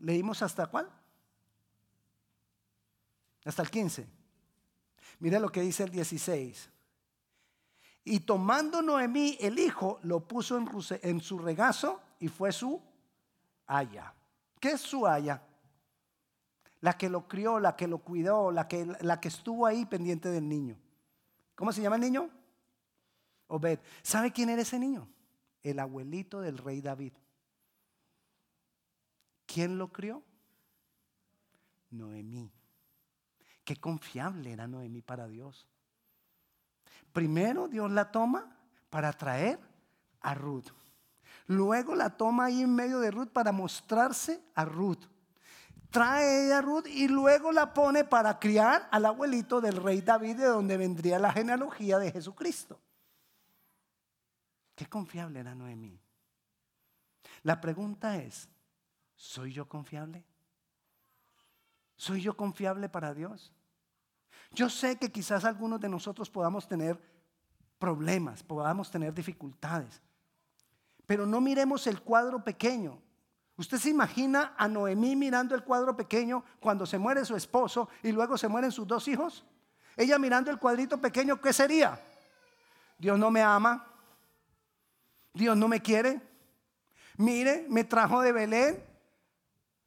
¿Leímos 0.00 0.42
hasta 0.42 0.66
cuál? 0.66 0.90
Hasta 3.44 3.62
el 3.62 3.70
15. 3.70 4.23
Mira 5.24 5.40
lo 5.40 5.50
que 5.50 5.62
dice 5.62 5.84
el 5.84 5.90
16. 5.90 6.70
Y 8.04 8.20
tomando 8.20 8.82
Noemí 8.82 9.38
el 9.40 9.58
hijo, 9.58 9.98
lo 10.02 10.28
puso 10.28 10.58
en, 11.00 11.20
su 11.22 11.38
regazo 11.38 12.02
y 12.20 12.28
fue 12.28 12.52
su 12.52 12.78
haya. 13.66 14.12
¿Qué 14.60 14.72
es 14.72 14.82
su 14.82 15.06
haya? 15.06 15.42
La 16.80 16.98
que 16.98 17.08
lo 17.08 17.26
crió, 17.26 17.58
la 17.58 17.74
que 17.74 17.88
lo 17.88 18.00
cuidó, 18.00 18.52
la 18.52 18.68
que, 18.68 18.84
la 19.00 19.18
que 19.18 19.28
estuvo 19.28 19.64
ahí 19.64 19.86
pendiente 19.86 20.28
del 20.28 20.46
niño. 20.46 20.76
¿Cómo 21.54 21.72
se 21.72 21.80
llama 21.80 21.96
el 21.96 22.02
niño? 22.02 22.28
Obed. 23.46 23.78
¿Sabe 24.02 24.30
quién 24.30 24.50
era 24.50 24.60
ese 24.60 24.78
niño? 24.78 25.08
El 25.62 25.78
abuelito 25.78 26.42
del 26.42 26.58
rey 26.58 26.82
David. 26.82 27.14
¿Quién 29.46 29.78
lo 29.78 29.90
crió? 29.90 30.22
Noemí. 31.88 32.52
Qué 33.64 33.76
confiable 33.76 34.52
era 34.52 34.66
Noemí 34.66 35.02
para 35.02 35.26
Dios. 35.26 35.66
Primero 37.12 37.68
Dios 37.68 37.90
la 37.90 38.10
toma 38.10 38.56
para 38.90 39.12
traer 39.12 39.58
a 40.20 40.34
Ruth. 40.34 40.68
Luego 41.46 41.94
la 41.94 42.10
toma 42.16 42.46
ahí 42.46 42.62
en 42.62 42.74
medio 42.74 43.00
de 43.00 43.10
Ruth 43.10 43.28
para 43.28 43.52
mostrarse 43.52 44.42
a 44.54 44.64
Ruth 44.64 45.06
trae 45.94 46.52
a 46.52 46.60
Ruth 46.60 46.88
y 46.88 47.06
luego 47.06 47.52
la 47.52 47.72
pone 47.72 48.02
para 48.02 48.40
criar 48.40 48.88
al 48.90 49.06
abuelito 49.06 49.60
del 49.60 49.76
rey 49.76 50.00
David, 50.00 50.38
de 50.38 50.46
donde 50.46 50.76
vendría 50.76 51.20
la 51.20 51.32
genealogía 51.32 52.00
de 52.00 52.10
Jesucristo. 52.10 52.80
Qué 54.74 54.86
confiable 54.86 55.38
era 55.38 55.54
Noemí. 55.54 55.96
La 57.44 57.60
pregunta 57.60 58.16
es, 58.16 58.48
¿soy 59.14 59.52
yo 59.52 59.68
confiable? 59.68 60.24
¿Soy 62.04 62.20
yo 62.20 62.36
confiable 62.36 62.90
para 62.90 63.14
Dios? 63.14 63.50
Yo 64.52 64.68
sé 64.68 64.98
que 64.98 65.10
quizás 65.10 65.42
algunos 65.46 65.80
de 65.80 65.88
nosotros 65.88 66.28
podamos 66.28 66.68
tener 66.68 67.00
problemas, 67.78 68.42
podamos 68.42 68.90
tener 68.90 69.14
dificultades, 69.14 70.02
pero 71.06 71.24
no 71.24 71.40
miremos 71.40 71.86
el 71.86 72.02
cuadro 72.02 72.44
pequeño. 72.44 73.00
¿Usted 73.56 73.78
se 73.78 73.88
imagina 73.88 74.54
a 74.58 74.68
Noemí 74.68 75.16
mirando 75.16 75.54
el 75.54 75.64
cuadro 75.64 75.96
pequeño 75.96 76.44
cuando 76.60 76.84
se 76.84 76.98
muere 76.98 77.24
su 77.24 77.36
esposo 77.36 77.88
y 78.02 78.12
luego 78.12 78.36
se 78.36 78.48
mueren 78.48 78.70
sus 78.70 78.86
dos 78.86 79.08
hijos? 79.08 79.42
Ella 79.96 80.18
mirando 80.18 80.50
el 80.50 80.58
cuadrito 80.58 81.00
pequeño, 81.00 81.40
¿qué 81.40 81.54
sería? 81.54 81.98
Dios 82.98 83.18
no 83.18 83.30
me 83.30 83.40
ama. 83.40 83.86
Dios 85.32 85.56
no 85.56 85.68
me 85.68 85.80
quiere. 85.80 86.20
Mire, 87.16 87.64
me 87.70 87.82
trajo 87.82 88.20
de 88.20 88.32
Belén 88.32 88.93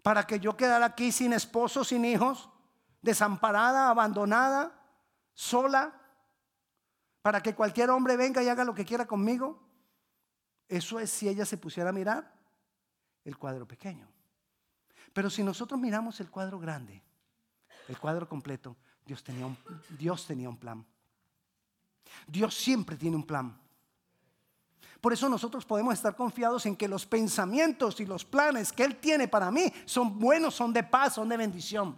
para 0.07 0.25
que 0.25 0.39
yo 0.39 0.55
quedara 0.55 0.85
aquí 0.85 1.11
sin 1.11 1.33
esposo, 1.33 1.83
sin 1.83 2.05
hijos, 2.05 2.47
desamparada, 3.01 3.89
abandonada, 3.89 4.71
sola, 5.33 5.99
para 7.21 7.43
que 7.43 7.53
cualquier 7.53 7.89
hombre 7.89 8.15
venga 8.15 8.41
y 8.41 8.47
haga 8.47 8.63
lo 8.63 8.73
que 8.73 8.85
quiera 8.85 9.05
conmigo. 9.05 9.61
Eso 10.69 10.97
es 11.01 11.09
si 11.09 11.27
ella 11.27 11.45
se 11.45 11.57
pusiera 11.57 11.89
a 11.89 11.91
mirar 11.91 12.33
el 13.25 13.37
cuadro 13.37 13.67
pequeño. 13.67 14.07
Pero 15.11 15.29
si 15.29 15.43
nosotros 15.43 15.77
miramos 15.77 16.21
el 16.21 16.31
cuadro 16.31 16.57
grande, 16.57 17.03
el 17.89 17.99
cuadro 17.99 18.29
completo, 18.29 18.77
Dios 19.05 19.21
tenía 19.25 19.45
un, 19.45 19.57
Dios 19.89 20.25
tenía 20.25 20.47
un 20.47 20.57
plan. 20.57 20.85
Dios 22.25 22.55
siempre 22.55 22.95
tiene 22.95 23.17
un 23.17 23.27
plan. 23.27 23.59
Por 25.01 25.13
eso 25.13 25.29
nosotros 25.29 25.65
podemos 25.65 25.93
estar 25.93 26.15
confiados 26.15 26.65
en 26.65 26.75
que 26.75 26.87
los 26.87 27.05
pensamientos 27.05 27.99
y 27.99 28.05
los 28.05 28.25
planes 28.25 28.71
que 28.71 28.83
Él 28.83 28.97
tiene 28.97 29.27
para 29.27 29.51
mí 29.51 29.71
son 29.85 30.17
buenos, 30.17 30.55
son 30.55 30.73
de 30.73 30.83
paz, 30.83 31.13
son 31.15 31.29
de 31.29 31.37
bendición. 31.37 31.97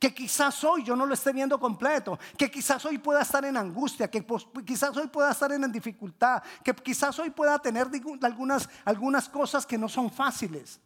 Que 0.00 0.12
quizás 0.12 0.62
hoy 0.64 0.82
yo 0.82 0.96
no 0.96 1.06
lo 1.06 1.14
esté 1.14 1.32
viendo 1.32 1.58
completo, 1.58 2.18
que 2.36 2.50
quizás 2.50 2.84
hoy 2.84 2.98
pueda 2.98 3.22
estar 3.22 3.44
en 3.44 3.56
angustia, 3.56 4.10
que 4.10 4.26
quizás 4.64 4.96
hoy 4.96 5.06
pueda 5.06 5.30
estar 5.30 5.52
en 5.52 5.70
dificultad, 5.70 6.42
que 6.62 6.74
quizás 6.74 7.18
hoy 7.18 7.30
pueda 7.30 7.58
tener 7.58 7.88
algunas, 8.22 8.68
algunas 8.84 9.28
cosas 9.28 9.64
que 9.64 9.78
no 9.78 9.88
son 9.88 10.10
fáciles. 10.10 10.80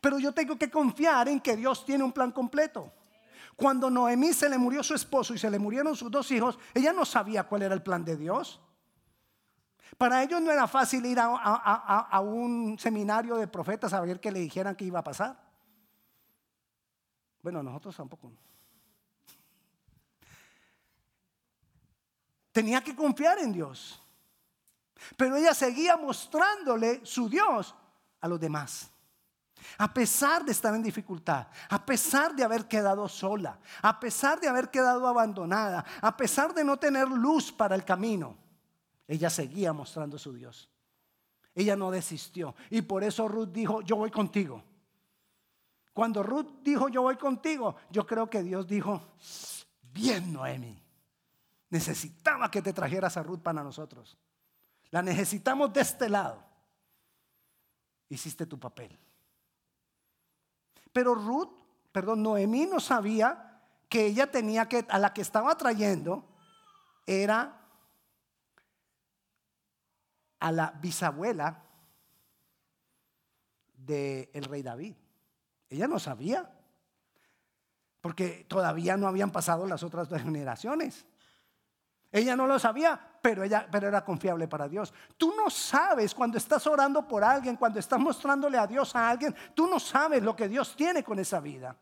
Pero 0.00 0.18
yo 0.18 0.32
tengo 0.32 0.56
que 0.56 0.70
confiar 0.70 1.28
en 1.28 1.40
que 1.40 1.56
Dios 1.56 1.84
tiene 1.84 2.02
un 2.02 2.12
plan 2.12 2.32
completo. 2.32 2.92
Cuando 3.56 3.90
Noemí 3.90 4.32
se 4.32 4.48
le 4.48 4.58
murió 4.58 4.82
su 4.82 4.94
esposo 4.94 5.34
y 5.34 5.38
se 5.38 5.50
le 5.50 5.58
murieron 5.58 5.94
sus 5.94 6.10
dos 6.10 6.30
hijos, 6.30 6.58
ella 6.72 6.92
no 6.92 7.04
sabía 7.04 7.44
cuál 7.44 7.62
era 7.62 7.74
el 7.74 7.82
plan 7.82 8.04
de 8.04 8.16
Dios. 8.16 8.60
Para 9.98 10.22
ellos 10.22 10.40
no 10.40 10.50
era 10.50 10.66
fácil 10.66 11.04
ir 11.06 11.18
a, 11.20 12.20
un 12.20 12.78
seminario 12.78 13.36
de 13.36 13.46
profetas 13.46 13.92
a 13.92 14.00
ver 14.00 14.20
que 14.20 14.32
le 14.32 14.40
dijeran 14.40 14.74
qué 14.74 14.84
iba 14.84 14.98
a 14.98 15.04
pasar. 15.04 15.40
Bueno, 17.42 17.62
nosotros 17.62 17.96
tampoco. 17.96 18.32
Tenía 22.50 22.82
que 22.82 22.96
confiar 22.96 23.38
en 23.38 23.52
Dios. 23.52 24.00
Pero 25.16 25.36
ella 25.36 25.54
seguía 25.54 25.96
mostrándole 25.96 27.04
su 27.04 27.28
Dios 27.28 27.74
a 28.20 28.28
los 28.28 28.40
demás. 28.40 28.90
A 29.78 29.92
pesar 29.92 30.44
de 30.44 30.52
estar 30.52 30.74
en 30.74 30.82
dificultad, 30.82 31.46
a 31.68 31.84
pesar 31.84 32.34
de 32.34 32.44
haber 32.44 32.66
quedado 32.66 33.08
sola, 33.08 33.58
a 33.82 33.98
pesar 33.98 34.40
de 34.40 34.48
haber 34.48 34.70
quedado 34.70 35.06
abandonada, 35.06 35.84
a 36.00 36.16
pesar 36.16 36.54
de 36.54 36.64
no 36.64 36.78
tener 36.78 37.08
luz 37.08 37.52
para 37.52 37.74
el 37.74 37.84
camino, 37.84 38.36
ella 39.06 39.30
seguía 39.30 39.72
mostrando 39.72 40.18
su 40.18 40.32
Dios. 40.32 40.70
Ella 41.54 41.76
no 41.76 41.90
desistió. 41.90 42.54
Y 42.70 42.82
por 42.82 43.04
eso 43.04 43.28
Ruth 43.28 43.48
dijo, 43.48 43.80
yo 43.82 43.96
voy 43.96 44.10
contigo. 44.10 44.62
Cuando 45.92 46.22
Ruth 46.22 46.60
dijo, 46.62 46.88
yo 46.88 47.02
voy 47.02 47.16
contigo, 47.16 47.76
yo 47.90 48.04
creo 48.06 48.28
que 48.28 48.42
Dios 48.42 48.66
dijo, 48.66 49.00
bien 49.92 50.32
Noemi, 50.32 50.76
necesitaba 51.70 52.50
que 52.50 52.62
te 52.62 52.72
trajeras 52.72 53.16
a 53.16 53.22
Ruth 53.22 53.40
para 53.40 53.62
nosotros. 53.62 54.18
La 54.90 55.02
necesitamos 55.02 55.72
de 55.72 55.80
este 55.82 56.08
lado. 56.08 56.42
Hiciste 58.08 58.46
tu 58.46 58.58
papel. 58.58 58.98
Pero 60.92 61.14
Ruth, 61.14 61.50
perdón, 61.92 62.22
Noemí 62.22 62.66
no 62.66 62.80
sabía 62.80 63.60
que 63.88 64.06
ella 64.06 64.30
tenía 64.30 64.68
que, 64.68 64.84
a 64.88 64.98
la 64.98 65.12
que 65.12 65.20
estaba 65.20 65.56
trayendo, 65.56 66.24
era 67.06 67.63
a 70.44 70.52
la 70.52 70.74
bisabuela 70.78 71.62
del 73.74 74.44
rey 74.44 74.62
David. 74.62 74.94
Ella 75.70 75.88
no 75.88 75.98
sabía, 75.98 76.52
porque 78.02 78.44
todavía 78.46 78.98
no 78.98 79.08
habían 79.08 79.30
pasado 79.30 79.66
las 79.66 79.82
otras 79.82 80.06
dos 80.06 80.20
generaciones. 80.20 81.06
Ella 82.12 82.36
no 82.36 82.46
lo 82.46 82.58
sabía, 82.58 83.00
pero 83.22 83.42
ella 83.42 83.66
pero 83.72 83.88
era 83.88 84.04
confiable 84.04 84.46
para 84.46 84.68
Dios. 84.68 84.92
Tú 85.16 85.32
no 85.34 85.48
sabes 85.48 86.14
cuando 86.14 86.36
estás 86.36 86.66
orando 86.66 87.08
por 87.08 87.24
alguien, 87.24 87.56
cuando 87.56 87.78
estás 87.78 87.98
mostrándole 87.98 88.58
a 88.58 88.66
Dios 88.66 88.94
a 88.94 89.08
alguien, 89.08 89.34
tú 89.54 89.66
no 89.66 89.80
sabes 89.80 90.22
lo 90.22 90.36
que 90.36 90.46
Dios 90.46 90.76
tiene 90.76 91.02
con 91.02 91.18
esa 91.18 91.40
vida. 91.40 91.74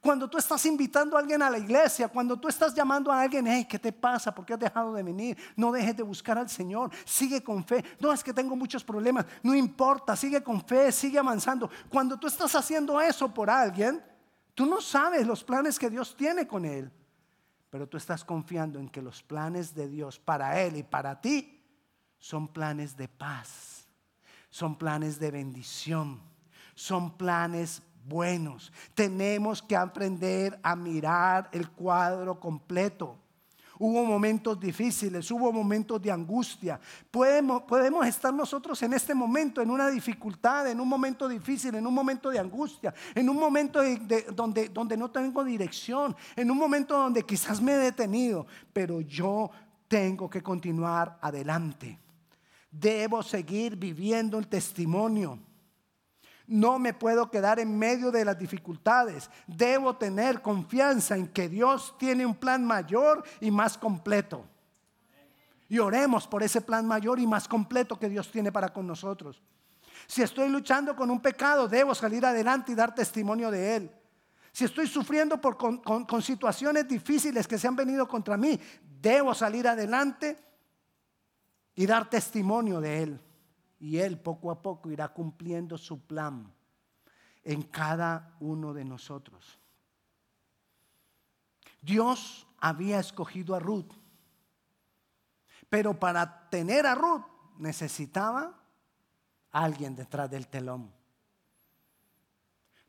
Cuando 0.00 0.28
tú 0.28 0.38
estás 0.38 0.64
invitando 0.66 1.16
a 1.16 1.20
alguien 1.20 1.42
a 1.42 1.50
la 1.50 1.58
iglesia, 1.58 2.08
cuando 2.08 2.38
tú 2.38 2.48
estás 2.48 2.74
llamando 2.74 3.10
a 3.10 3.20
alguien, 3.20 3.46
hey, 3.46 3.66
¿qué 3.68 3.78
te 3.78 3.92
pasa? 3.92 4.34
¿Por 4.34 4.44
qué 4.44 4.54
has 4.54 4.60
dejado 4.60 4.92
de 4.92 5.02
venir? 5.02 5.36
No 5.56 5.72
dejes 5.72 5.96
de 5.96 6.02
buscar 6.02 6.38
al 6.38 6.48
Señor, 6.48 6.90
sigue 7.04 7.42
con 7.42 7.64
fe. 7.64 7.84
No 7.98 8.12
es 8.12 8.22
que 8.22 8.32
tengo 8.32 8.54
muchos 8.54 8.84
problemas, 8.84 9.26
no 9.42 9.54
importa, 9.54 10.14
sigue 10.14 10.42
con 10.42 10.64
fe, 10.64 10.92
sigue 10.92 11.18
avanzando. 11.18 11.70
Cuando 11.88 12.18
tú 12.18 12.26
estás 12.26 12.54
haciendo 12.54 13.00
eso 13.00 13.32
por 13.32 13.50
alguien, 13.50 14.02
tú 14.54 14.66
no 14.66 14.80
sabes 14.80 15.26
los 15.26 15.42
planes 15.42 15.78
que 15.78 15.90
Dios 15.90 16.14
tiene 16.16 16.46
con 16.46 16.64
él 16.64 16.92
pero 17.76 17.88
tú 17.88 17.98
estás 17.98 18.24
confiando 18.24 18.78
en 18.78 18.88
que 18.88 19.02
los 19.02 19.22
planes 19.22 19.74
de 19.74 19.86
Dios 19.86 20.18
para 20.18 20.62
Él 20.62 20.76
y 20.76 20.82
para 20.82 21.20
ti 21.20 21.62
son 22.18 22.48
planes 22.48 22.96
de 22.96 23.06
paz, 23.06 23.86
son 24.48 24.78
planes 24.78 25.18
de 25.18 25.30
bendición, 25.30 26.22
son 26.74 27.18
planes 27.18 27.82
buenos. 28.06 28.72
Tenemos 28.94 29.62
que 29.62 29.76
aprender 29.76 30.58
a 30.62 30.76
mirar 30.76 31.48
el 31.52 31.70
cuadro 31.70 32.38
completo. 32.38 33.18
Hubo 33.78 34.04
momentos 34.06 34.58
difíciles, 34.58 35.30
hubo 35.30 35.52
momentos 35.52 36.00
de 36.00 36.10
angustia. 36.10 36.80
Podemos, 37.10 37.62
podemos, 37.62 38.06
estar 38.06 38.32
nosotros 38.32 38.82
en 38.82 38.94
este 38.94 39.14
momento 39.14 39.60
en 39.60 39.70
una 39.70 39.88
dificultad, 39.88 40.66
en 40.70 40.80
un 40.80 40.88
momento 40.88 41.28
difícil, 41.28 41.74
en 41.74 41.86
un 41.86 41.92
momento 41.92 42.30
de 42.30 42.38
angustia, 42.38 42.94
en 43.14 43.28
un 43.28 43.36
momento 43.36 43.80
donde, 44.34 44.70
donde 44.70 44.96
no 44.96 45.10
tengo 45.10 45.44
dirección, 45.44 46.16
en 46.34 46.50
un 46.50 46.56
momento 46.56 46.96
donde 46.96 47.22
quizás 47.24 47.60
me 47.60 47.72
he 47.72 47.78
detenido, 47.78 48.46
pero 48.72 49.02
yo 49.02 49.50
tengo 49.88 50.30
que 50.30 50.42
continuar 50.42 51.18
adelante. 51.20 51.98
Debo 52.70 53.22
seguir 53.22 53.76
viviendo 53.76 54.38
el 54.38 54.48
testimonio. 54.48 55.38
No 56.46 56.78
me 56.78 56.94
puedo 56.94 57.30
quedar 57.30 57.58
en 57.58 57.76
medio 57.76 58.10
de 58.10 58.24
las 58.24 58.38
dificultades. 58.38 59.30
Debo 59.46 59.96
tener 59.96 60.42
confianza 60.42 61.16
en 61.16 61.28
que 61.28 61.48
Dios 61.48 61.94
tiene 61.98 62.24
un 62.24 62.36
plan 62.36 62.64
mayor 62.64 63.24
y 63.40 63.50
más 63.50 63.76
completo. 63.76 64.44
Y 65.68 65.78
oremos 65.80 66.28
por 66.28 66.44
ese 66.44 66.60
plan 66.60 66.86
mayor 66.86 67.18
y 67.18 67.26
más 67.26 67.48
completo 67.48 67.98
que 67.98 68.08
Dios 68.08 68.30
tiene 68.30 68.52
para 68.52 68.72
con 68.72 68.86
nosotros. 68.86 69.42
Si 70.06 70.22
estoy 70.22 70.48
luchando 70.48 70.94
con 70.94 71.10
un 71.10 71.20
pecado, 71.20 71.66
debo 71.66 71.94
salir 71.94 72.24
adelante 72.24 72.70
y 72.70 72.74
dar 72.76 72.94
testimonio 72.94 73.50
de 73.50 73.76
él. 73.76 73.90
Si 74.52 74.64
estoy 74.64 74.86
sufriendo 74.86 75.40
por, 75.40 75.56
con, 75.56 75.78
con 75.78 76.22
situaciones 76.22 76.86
difíciles 76.86 77.48
que 77.48 77.58
se 77.58 77.66
han 77.66 77.74
venido 77.74 78.06
contra 78.06 78.36
mí, 78.36 78.58
debo 79.02 79.34
salir 79.34 79.66
adelante 79.66 80.38
y 81.74 81.84
dar 81.86 82.08
testimonio 82.08 82.80
de 82.80 83.02
él 83.02 83.20
y 83.78 83.98
Él 83.98 84.18
poco 84.18 84.50
a 84.50 84.62
poco 84.62 84.90
irá 84.90 85.08
cumpliendo 85.08 85.76
su 85.76 86.00
plan 86.00 86.52
en 87.44 87.62
cada 87.62 88.36
uno 88.40 88.72
de 88.72 88.84
nosotros. 88.84 89.58
Dios 91.80 92.46
había 92.58 92.98
escogido 92.98 93.54
a 93.54 93.60
Ruth, 93.60 93.92
pero 95.70 95.98
para 95.98 96.48
tener 96.50 96.86
a 96.86 96.94
Ruth 96.94 97.24
necesitaba 97.58 98.58
alguien 99.52 99.94
detrás 99.94 100.30
del 100.30 100.48
telón. 100.48 100.92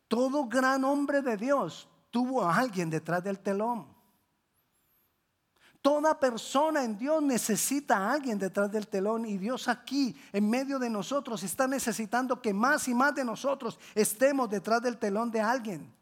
Todo 0.08 0.48
gran 0.48 0.84
hombre 0.84 1.22
de 1.22 1.38
Dios 1.38 1.90
tuvo 2.10 2.44
a 2.44 2.56
alguien 2.56 2.90
detrás 2.90 3.24
del 3.24 3.40
telón. 3.40 3.97
Toda 5.88 6.20
persona 6.20 6.84
en 6.84 6.98
Dios 6.98 7.24
necesita 7.24 7.96
a 7.96 8.12
alguien 8.12 8.38
detrás 8.38 8.70
del 8.70 8.90
telón 8.90 9.26
y 9.26 9.38
Dios 9.38 9.70
aquí, 9.70 10.14
en 10.34 10.50
medio 10.50 10.80
de 10.80 10.90
nosotros, 10.90 11.44
está 11.44 11.66
necesitando 11.66 12.42
que 12.42 12.54
más 12.54 12.90
y 12.90 12.94
más 12.94 13.16
de 13.16 13.24
nosotros 13.24 13.80
estemos 13.96 14.50
detrás 14.50 14.82
del 14.82 14.98
telón 14.98 15.32
de 15.32 15.40
alguien. 15.40 15.96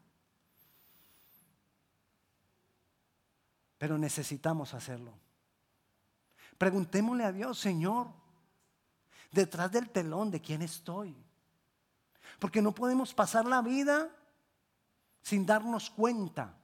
Pero 3.78 3.96
necesitamos 3.96 4.74
hacerlo. 4.74 5.12
Preguntémosle 6.58 7.24
a 7.24 7.30
Dios, 7.30 7.56
Señor, 7.56 8.08
detrás 9.30 9.70
del 9.70 9.88
telón 9.90 10.32
de 10.32 10.40
quién 10.40 10.62
estoy. 10.62 11.14
Porque 12.40 12.60
no 12.60 12.72
podemos 12.72 13.14
pasar 13.14 13.46
la 13.46 13.62
vida 13.62 14.10
sin 15.22 15.46
darnos 15.46 15.90
cuenta 15.90 16.56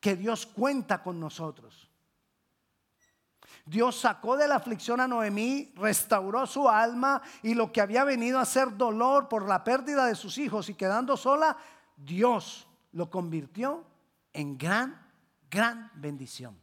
que 0.00 0.16
Dios 0.16 0.44
cuenta 0.44 1.04
con 1.04 1.20
nosotros. 1.20 1.88
Dios 3.66 4.00
sacó 4.00 4.36
de 4.36 4.48
la 4.48 4.56
aflicción 4.56 5.00
a 5.00 5.08
Noemí, 5.08 5.72
restauró 5.76 6.46
su 6.46 6.68
alma 6.68 7.20
y 7.42 7.54
lo 7.54 7.70
que 7.70 7.80
había 7.80 8.04
venido 8.04 8.38
a 8.38 8.44
ser 8.44 8.76
dolor 8.76 9.28
por 9.28 9.46
la 9.46 9.62
pérdida 9.62 10.06
de 10.06 10.14
sus 10.14 10.38
hijos 10.38 10.68
y 10.68 10.74
quedando 10.74 11.16
sola, 11.16 11.56
Dios 11.96 12.66
lo 12.92 13.10
convirtió 13.10 13.84
en 14.32 14.56
gran, 14.56 15.06
gran 15.50 15.90
bendición. 15.94 16.58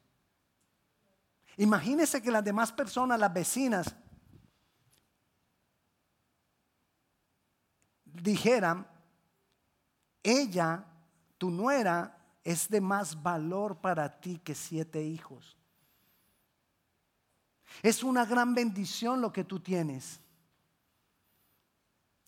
Imagínese 1.58 2.22
que 2.22 2.32
las 2.32 2.44
demás 2.44 2.72
personas, 2.72 3.20
las 3.20 3.34
vecinas, 3.34 3.96
dijeran, 8.04 8.88
ella, 10.24 10.86
tu 11.38 11.52
nuera, 11.52 12.18
es 12.44 12.70
de 12.70 12.82
más 12.82 13.22
valor 13.22 13.78
para 13.78 14.20
ti 14.20 14.40
que 14.40 14.56
siete 14.56 15.04
hijos. 15.04 15.58
Es 17.82 18.04
una 18.04 18.26
gran 18.26 18.54
bendición 18.54 19.22
lo 19.22 19.32
que 19.32 19.44
tú 19.44 19.60
tienes. 19.60 20.20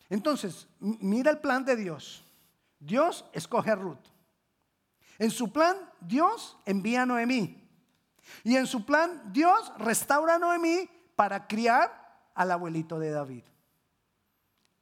Entonces, 0.09 0.67
mira 0.79 1.31
el 1.31 1.39
plan 1.39 1.65
de 1.65 1.75
Dios. 1.75 2.23
Dios 2.79 3.25
escoge 3.33 3.71
a 3.71 3.75
Ruth. 3.75 3.97
En 5.19 5.31
su 5.31 5.51
plan, 5.51 5.75
Dios 5.99 6.57
envía 6.65 7.03
a 7.03 7.05
Noemí. 7.05 7.63
Y 8.43 8.55
en 8.55 8.67
su 8.67 8.85
plan, 8.85 9.21
Dios 9.33 9.71
restaura 9.77 10.35
a 10.35 10.39
Noemí 10.39 10.89
para 11.15 11.47
criar 11.47 12.29
al 12.35 12.51
abuelito 12.51 12.99
de 12.99 13.11
David. 13.11 13.43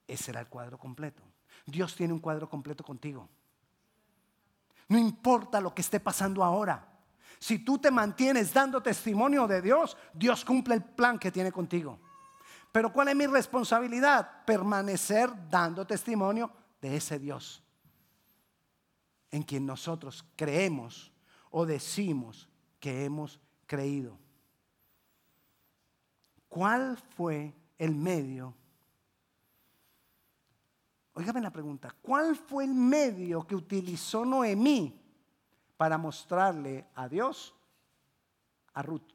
Ese 0.08 0.32
era 0.32 0.42
el 0.42 0.48
cuadro 0.48 0.78
completo. 0.78 1.24
Dios 1.66 1.96
tiene 1.96 2.14
un 2.14 2.20
cuadro 2.20 2.50
completo 2.50 2.84
contigo. 2.84 3.28
No 4.88 4.98
importa 4.98 5.60
lo 5.60 5.74
que 5.74 5.82
esté 5.82 6.00
pasando 6.00 6.44
ahora. 6.44 6.95
Si 7.40 7.60
tú 7.60 7.78
te 7.78 7.92
mantienes 7.92 8.54
dando 8.54 8.82
testimonio 8.82 9.48
de 9.48 9.62
Dios, 9.62 9.98
Dios 10.14 10.44
cumple 10.44 10.76
el 10.76 10.84
plan 10.84 11.20
que 11.20 11.32
tiene 11.32 11.52
contigo. 11.52 12.00
Pero 12.72 12.92
¿cuál 12.92 13.10
es 13.10 13.16
mi 13.16 13.28
responsabilidad? 13.28 14.44
Permanecer 14.46 15.30
dando 15.50 15.86
testimonio 15.86 16.52
de 16.82 16.98
ese 16.98 17.20
Dios 17.20 17.64
en 19.32 19.44
quien 19.44 19.66
nosotros 19.66 20.26
creemos 20.36 21.12
o 21.52 21.66
decimos 21.66 22.50
que 22.80 23.06
hemos 23.06 23.40
creído. 23.66 24.18
¿Cuál 26.48 26.98
fue 26.98 27.54
el 27.78 27.96
medio? 27.96 28.56
Óigame 31.14 31.42
la 31.42 31.52
pregunta, 31.52 31.94
¿cuál 32.02 32.36
fue 32.36 32.66
el 32.66 32.74
medio 32.74 33.46
que 33.46 33.56
utilizó 33.56 34.26
Noemí 34.26 35.05
para 35.78 35.98
mostrarle 35.98 36.88
a 36.96 37.08
Dios 37.08 37.54
a 38.74 38.82
Ruth? 38.82 39.14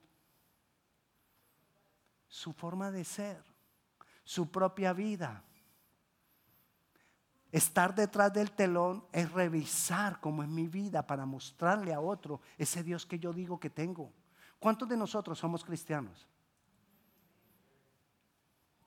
Su 2.28 2.52
forma 2.52 2.90
de 2.90 3.04
ser 3.04 3.50
su 4.30 4.48
propia 4.48 4.92
vida. 4.92 5.42
Estar 7.50 7.96
detrás 7.96 8.32
del 8.32 8.52
telón 8.52 9.04
es 9.10 9.32
revisar 9.32 10.20
cómo 10.20 10.44
es 10.44 10.48
mi 10.48 10.68
vida 10.68 11.04
para 11.04 11.26
mostrarle 11.26 11.92
a 11.92 11.98
otro 11.98 12.40
ese 12.56 12.84
Dios 12.84 13.04
que 13.04 13.18
yo 13.18 13.32
digo 13.32 13.58
que 13.58 13.70
tengo. 13.70 14.12
¿Cuántos 14.60 14.88
de 14.88 14.96
nosotros 14.96 15.36
somos 15.36 15.64
cristianos? 15.64 16.28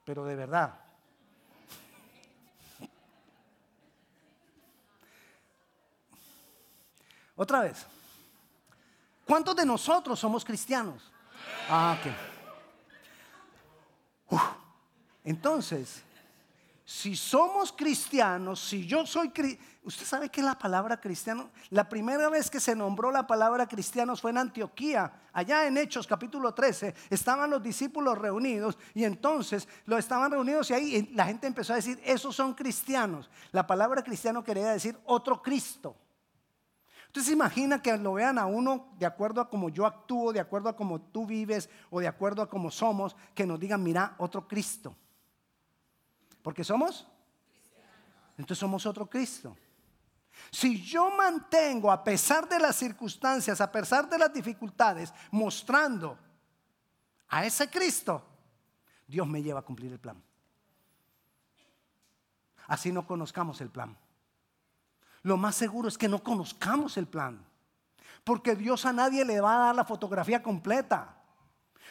Pero 0.05 0.23
de 0.23 0.35
verdad. 0.37 0.79
Otra 7.35 7.61
vez. 7.61 7.85
¿Cuántos 9.25 9.55
de 9.55 9.65
nosotros 9.65 10.19
somos 10.19 10.43
cristianos? 10.43 11.11
Ah, 11.69 11.97
ok. 11.99 12.11
Entonces, 15.23 16.03
si 16.85 17.15
somos 17.15 17.71
cristianos, 17.71 18.59
si 18.59 18.85
yo 18.85 19.05
soy 19.05 19.29
cristiano, 19.29 19.71
usted 19.83 20.05
sabe 20.05 20.29
que 20.29 20.41
la 20.41 20.57
palabra 20.57 20.99
cristiano, 20.99 21.49
la 21.69 21.87
primera 21.87 22.29
vez 22.29 22.49
que 22.49 22.59
se 22.59 22.75
nombró 22.75 23.11
la 23.11 23.25
palabra 23.25 23.67
cristianos 23.67 24.21
fue 24.21 24.31
en 24.31 24.37
Antioquía, 24.37 25.11
allá 25.31 25.65
en 25.65 25.77
Hechos 25.77 26.07
capítulo 26.07 26.53
13, 26.53 26.93
estaban 27.09 27.49
los 27.49 27.63
discípulos 27.63 28.17
reunidos 28.17 28.77
y 28.93 29.05
entonces 29.05 29.67
lo 29.85 29.97
estaban 29.97 30.31
reunidos 30.31 30.69
y 30.69 30.73
ahí 30.73 31.09
la 31.13 31.25
gente 31.25 31.47
empezó 31.47 31.73
a 31.73 31.77
decir, 31.77 31.99
esos 32.03 32.35
son 32.35 32.53
cristianos. 32.53 33.29
La 33.51 33.65
palabra 33.65 34.03
cristiano 34.03 34.43
quería 34.43 34.71
decir 34.71 34.97
otro 35.05 35.41
Cristo. 35.41 35.95
Se 37.13 37.31
imagina 37.31 37.81
que 37.81 37.95
lo 37.97 38.13
vean 38.13 38.39
a 38.39 38.47
uno 38.47 38.87
de 38.97 39.05
acuerdo 39.05 39.39
a 39.39 39.49
cómo 39.49 39.69
yo 39.69 39.85
actúo, 39.85 40.33
de 40.33 40.39
acuerdo 40.39 40.69
a 40.69 40.75
cómo 40.75 40.99
tú 40.99 41.27
vives 41.27 41.69
o 41.91 41.99
de 41.99 42.07
acuerdo 42.07 42.41
a 42.41 42.49
cómo 42.49 42.71
somos, 42.71 43.15
que 43.35 43.45
nos 43.45 43.59
digan, 43.59 43.83
mira, 43.83 44.15
otro 44.17 44.47
Cristo. 44.47 44.95
Porque 46.41 46.63
somos, 46.63 47.07
entonces 48.37 48.57
somos 48.57 48.85
otro 48.85 49.07
Cristo. 49.07 49.55
Si 50.51 50.81
yo 50.81 51.11
mantengo, 51.11 51.91
a 51.91 52.03
pesar 52.03 52.49
de 52.49 52.59
las 52.59 52.75
circunstancias, 52.75 53.61
a 53.61 53.71
pesar 53.71 54.09
de 54.09 54.17
las 54.17 54.33
dificultades, 54.33 55.13
mostrando 55.29 56.17
a 57.29 57.45
ese 57.45 57.69
Cristo, 57.69 58.25
Dios 59.07 59.27
me 59.27 59.43
lleva 59.43 59.59
a 59.59 59.63
cumplir 59.63 59.91
el 59.91 59.99
plan. 59.99 60.21
Así 62.67 62.91
no 62.91 63.05
conozcamos 63.05 63.61
el 63.61 63.69
plan. 63.69 63.95
Lo 65.23 65.37
más 65.37 65.55
seguro 65.55 65.87
es 65.87 65.97
que 65.97 66.09
no 66.09 66.21
conozcamos 66.21 66.97
el 66.97 67.07
plan. 67.07 67.43
Porque 68.23 68.55
Dios 68.55 68.85
a 68.85 68.93
nadie 68.93 69.25
le 69.25 69.41
va 69.41 69.55
a 69.55 69.65
dar 69.67 69.75
la 69.75 69.85
fotografía 69.85 70.43
completa. 70.43 71.17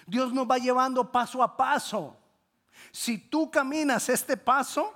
Dios 0.07 0.33
nos 0.33 0.49
va 0.49 0.59
llevando 0.59 1.11
paso 1.11 1.43
a 1.43 1.57
paso. 1.57 2.17
Si 2.91 3.19
tú 3.19 3.51
caminas 3.51 4.09
este 4.09 4.37
paso, 4.37 4.93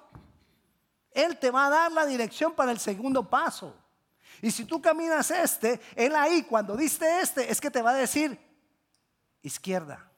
Él 1.10 1.38
te 1.38 1.50
va 1.50 1.66
a 1.66 1.70
dar 1.70 1.92
la 1.92 2.06
dirección 2.06 2.54
para 2.54 2.72
el 2.72 2.78
segundo 2.78 3.28
paso. 3.28 3.74
Y 4.42 4.50
si 4.50 4.64
tú 4.64 4.82
caminas 4.82 5.30
este, 5.30 5.80
Él 5.94 6.14
ahí, 6.14 6.42
cuando 6.42 6.76
diste 6.76 7.20
este, 7.20 7.50
es 7.50 7.60
que 7.60 7.70
te 7.70 7.82
va 7.82 7.90
a 7.90 7.94
decir 7.94 8.38
izquierda. 9.42 10.10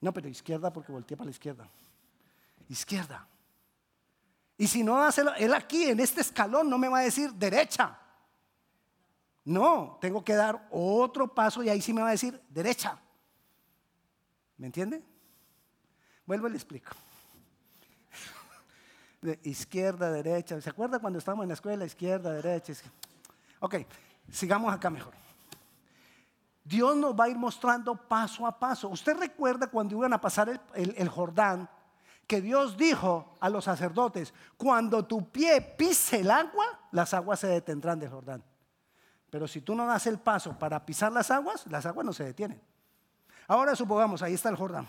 No, 0.00 0.12
pero 0.12 0.28
izquierda 0.28 0.72
porque 0.72 0.92
volteé 0.92 1.16
para 1.16 1.26
la 1.26 1.30
izquierda. 1.30 1.68
Izquierda. 2.68 3.26
Y 4.56 4.66
si 4.66 4.82
no 4.84 5.02
hace, 5.02 5.22
Él 5.38 5.52
aquí 5.52 5.84
en 5.84 6.00
este 6.00 6.20
escalón 6.20 6.70
no 6.70 6.78
me 6.78 6.88
va 6.88 6.98
a 6.98 7.02
decir 7.02 7.32
derecha. 7.32 7.98
No, 9.44 9.98
tengo 10.00 10.24
que 10.24 10.34
dar 10.34 10.68
otro 10.70 11.32
paso 11.32 11.62
y 11.62 11.68
ahí 11.68 11.80
sí 11.82 11.92
me 11.92 12.00
va 12.00 12.08
a 12.08 12.12
decir 12.12 12.40
derecha. 12.48 12.98
¿Me 14.56 14.66
entiende? 14.66 15.02
Vuelvo 16.24 16.46
y 16.46 16.50
le 16.50 16.56
explico. 16.56 16.92
De 19.20 19.38
izquierda, 19.42 20.10
derecha. 20.10 20.60
¿Se 20.60 20.70
acuerda 20.70 20.98
cuando 20.98 21.18
estábamos 21.18 21.44
en 21.44 21.48
la 21.48 21.54
escuela? 21.54 21.84
Izquierda, 21.84 22.32
derecha. 22.32 22.72
Ok, 23.60 23.76
sigamos 24.30 24.72
acá 24.72 24.88
mejor. 24.88 25.12
Dios 26.62 26.96
nos 26.96 27.14
va 27.14 27.24
a 27.24 27.28
ir 27.28 27.36
mostrando 27.36 27.94
paso 27.94 28.46
a 28.46 28.58
paso. 28.58 28.88
Usted 28.88 29.18
recuerda 29.18 29.66
cuando 29.66 29.96
iban 29.96 30.14
a 30.14 30.20
pasar 30.20 30.48
el, 30.74 30.94
el 30.96 31.08
Jordán, 31.10 31.68
que 32.26 32.40
Dios 32.40 32.76
dijo 32.76 33.36
a 33.40 33.48
los 33.48 33.64
sacerdotes, 33.64 34.32
cuando 34.56 35.04
tu 35.04 35.30
pie 35.30 35.60
pise 35.60 36.20
el 36.20 36.30
agua, 36.30 36.64
las 36.92 37.14
aguas 37.14 37.40
se 37.40 37.48
detendrán 37.48 37.98
del 37.98 38.10
Jordán. 38.10 38.42
Pero 39.30 39.48
si 39.48 39.60
tú 39.60 39.74
no 39.74 39.86
das 39.86 40.06
el 40.06 40.18
paso 40.18 40.58
para 40.58 40.84
pisar 40.86 41.12
las 41.12 41.30
aguas, 41.30 41.66
las 41.66 41.84
aguas 41.86 42.06
no 42.06 42.12
se 42.12 42.24
detienen. 42.24 42.60
Ahora 43.46 43.74
supongamos, 43.76 44.22
ahí 44.22 44.34
está 44.34 44.48
el 44.48 44.56
Jordán. 44.56 44.88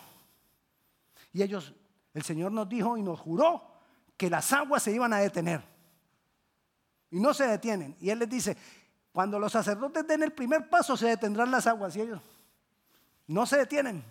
Y 1.34 1.42
ellos, 1.42 1.74
el 2.14 2.24
Señor 2.24 2.52
nos 2.52 2.70
dijo 2.70 2.96
y 2.96 3.02
nos 3.02 3.20
juró 3.20 3.76
que 4.16 4.30
las 4.30 4.54
aguas 4.54 4.84
se 4.84 4.92
iban 4.92 5.12
a 5.14 5.18
detener. 5.18 5.62
Y 7.12 7.20
no 7.20 7.34
se 7.34 7.48
detienen. 7.48 7.98
Y 8.00 8.10
Él 8.10 8.20
les 8.20 8.30
dice, 8.30 8.58
cuando 9.12 9.40
los 9.40 9.52
sacerdotes 9.52 10.08
den 10.08 10.24
el 10.24 10.32
primer 10.32 10.70
paso 10.70 10.96
se 10.96 11.08
detendrán 11.08 11.52
las 11.52 11.68
aguas. 11.68 11.96
Y 11.96 12.02
ellos 12.02 12.22
no 13.28 13.46
se 13.46 13.58
detienen. 13.58 14.04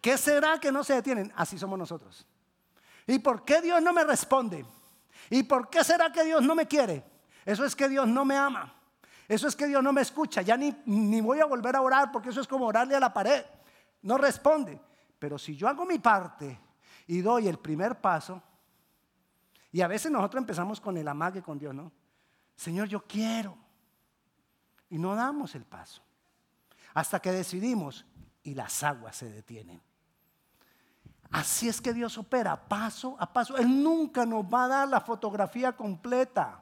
¿Qué 0.00 0.16
será 0.16 0.58
que 0.58 0.70
no 0.70 0.84
se 0.84 0.94
detienen? 0.94 1.32
Así 1.36 1.58
somos 1.58 1.78
nosotros. 1.78 2.26
¿Y 3.06 3.18
por 3.18 3.44
qué 3.44 3.60
Dios 3.60 3.82
no 3.82 3.92
me 3.92 4.04
responde? 4.04 4.64
¿Y 5.30 5.42
por 5.42 5.68
qué 5.68 5.82
será 5.82 6.12
que 6.12 6.24
Dios 6.24 6.42
no 6.42 6.54
me 6.54 6.66
quiere? 6.66 7.04
Eso 7.44 7.64
es 7.64 7.74
que 7.74 7.88
Dios 7.88 8.06
no 8.06 8.24
me 8.24 8.36
ama. 8.36 8.74
Eso 9.26 9.48
es 9.48 9.56
que 9.56 9.66
Dios 9.66 9.82
no 9.82 9.92
me 9.92 10.02
escucha. 10.02 10.42
Ya 10.42 10.56
ni, 10.56 10.74
ni 10.86 11.20
voy 11.20 11.40
a 11.40 11.46
volver 11.46 11.76
a 11.76 11.82
orar 11.82 12.12
porque 12.12 12.30
eso 12.30 12.40
es 12.40 12.46
como 12.46 12.66
orarle 12.66 12.94
a 12.94 13.00
la 13.00 13.12
pared. 13.12 13.44
No 14.02 14.18
responde. 14.18 14.80
Pero 15.18 15.38
si 15.38 15.56
yo 15.56 15.68
hago 15.68 15.84
mi 15.84 15.98
parte 15.98 16.58
y 17.06 17.20
doy 17.20 17.48
el 17.48 17.58
primer 17.58 18.00
paso, 18.00 18.42
y 19.72 19.80
a 19.80 19.88
veces 19.88 20.10
nosotros 20.10 20.40
empezamos 20.40 20.80
con 20.80 20.96
el 20.96 21.08
amague 21.08 21.42
con 21.42 21.58
Dios, 21.58 21.74
¿no? 21.74 21.92
Señor, 22.56 22.88
yo 22.88 23.04
quiero. 23.06 23.56
Y 24.90 24.98
no 24.98 25.14
damos 25.14 25.54
el 25.54 25.64
paso. 25.64 26.02
Hasta 26.94 27.20
que 27.20 27.30
decidimos 27.32 28.06
y 28.42 28.54
las 28.54 28.82
aguas 28.82 29.16
se 29.16 29.30
detienen. 29.30 29.80
Así 31.30 31.68
es 31.68 31.80
que 31.80 31.92
Dios 31.92 32.16
opera 32.16 32.68
paso 32.68 33.16
a 33.18 33.30
paso. 33.30 33.56
Él 33.56 33.82
nunca 33.82 34.24
nos 34.24 34.44
va 34.44 34.64
a 34.64 34.68
dar 34.68 34.88
la 34.88 35.00
fotografía 35.00 35.72
completa. 35.72 36.60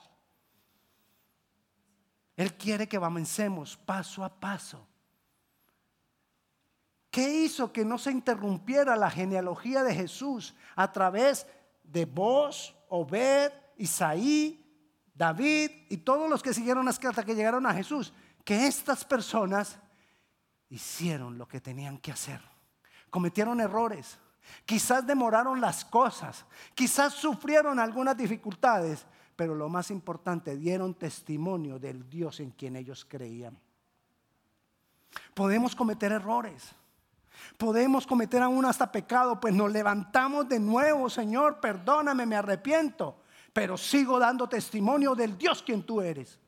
Él 2.36 2.54
quiere 2.54 2.88
que 2.88 2.96
avancemos 2.96 3.76
paso 3.76 4.24
a 4.24 4.28
paso. 4.28 4.86
¿Qué 7.10 7.44
hizo 7.44 7.72
que 7.72 7.84
no 7.84 7.96
se 7.96 8.10
interrumpiera 8.10 8.96
la 8.96 9.10
genealogía 9.10 9.82
de 9.82 9.94
Jesús 9.94 10.54
a 10.74 10.92
través 10.92 11.46
de 11.82 12.04
vos, 12.04 12.74
Obed, 12.88 13.52
Isaí, 13.78 14.62
David 15.14 15.70
y 15.88 15.96
todos 15.98 16.28
los 16.28 16.42
que 16.42 16.52
siguieron 16.52 16.86
cartas 17.00 17.24
que 17.24 17.34
llegaron 17.34 17.64
a 17.64 17.72
Jesús? 17.72 18.12
Que 18.44 18.66
estas 18.66 19.04
personas 19.04 19.78
hicieron 20.68 21.38
lo 21.38 21.48
que 21.48 21.60
tenían 21.60 21.98
que 21.98 22.12
hacer. 22.12 22.40
Cometieron 23.08 23.60
errores. 23.60 24.18
Quizás 24.64 25.06
demoraron 25.06 25.60
las 25.60 25.84
cosas. 25.84 26.44
Quizás 26.74 27.14
sufrieron 27.14 27.78
algunas 27.78 28.16
dificultades 28.16 29.06
pero 29.36 29.54
lo 29.54 29.68
más 29.68 29.90
importante, 29.90 30.56
dieron 30.56 30.94
testimonio 30.94 31.78
del 31.78 32.08
Dios 32.08 32.40
en 32.40 32.50
quien 32.50 32.74
ellos 32.74 33.06
creían. 33.08 33.56
Podemos 35.34 35.76
cometer 35.76 36.10
errores, 36.10 36.74
Podemos 37.58 38.06
cometer 38.06 38.42
aún 38.42 38.64
hasta 38.64 38.90
pecado, 38.90 39.38
pues 39.38 39.52
nos 39.52 39.70
levantamos 39.70 40.48
de 40.48 40.58
nuevo, 40.58 41.10
Señor, 41.10 41.60
perdóname, 41.60 42.24
me 42.24 42.34
arrepiento, 42.34 43.20
pero 43.52 43.76
sigo 43.76 44.18
dando 44.18 44.48
testimonio 44.48 45.14
del 45.14 45.36
Dios 45.36 45.62
quien 45.62 45.82
tú 45.82 46.00
eres. 46.00 46.38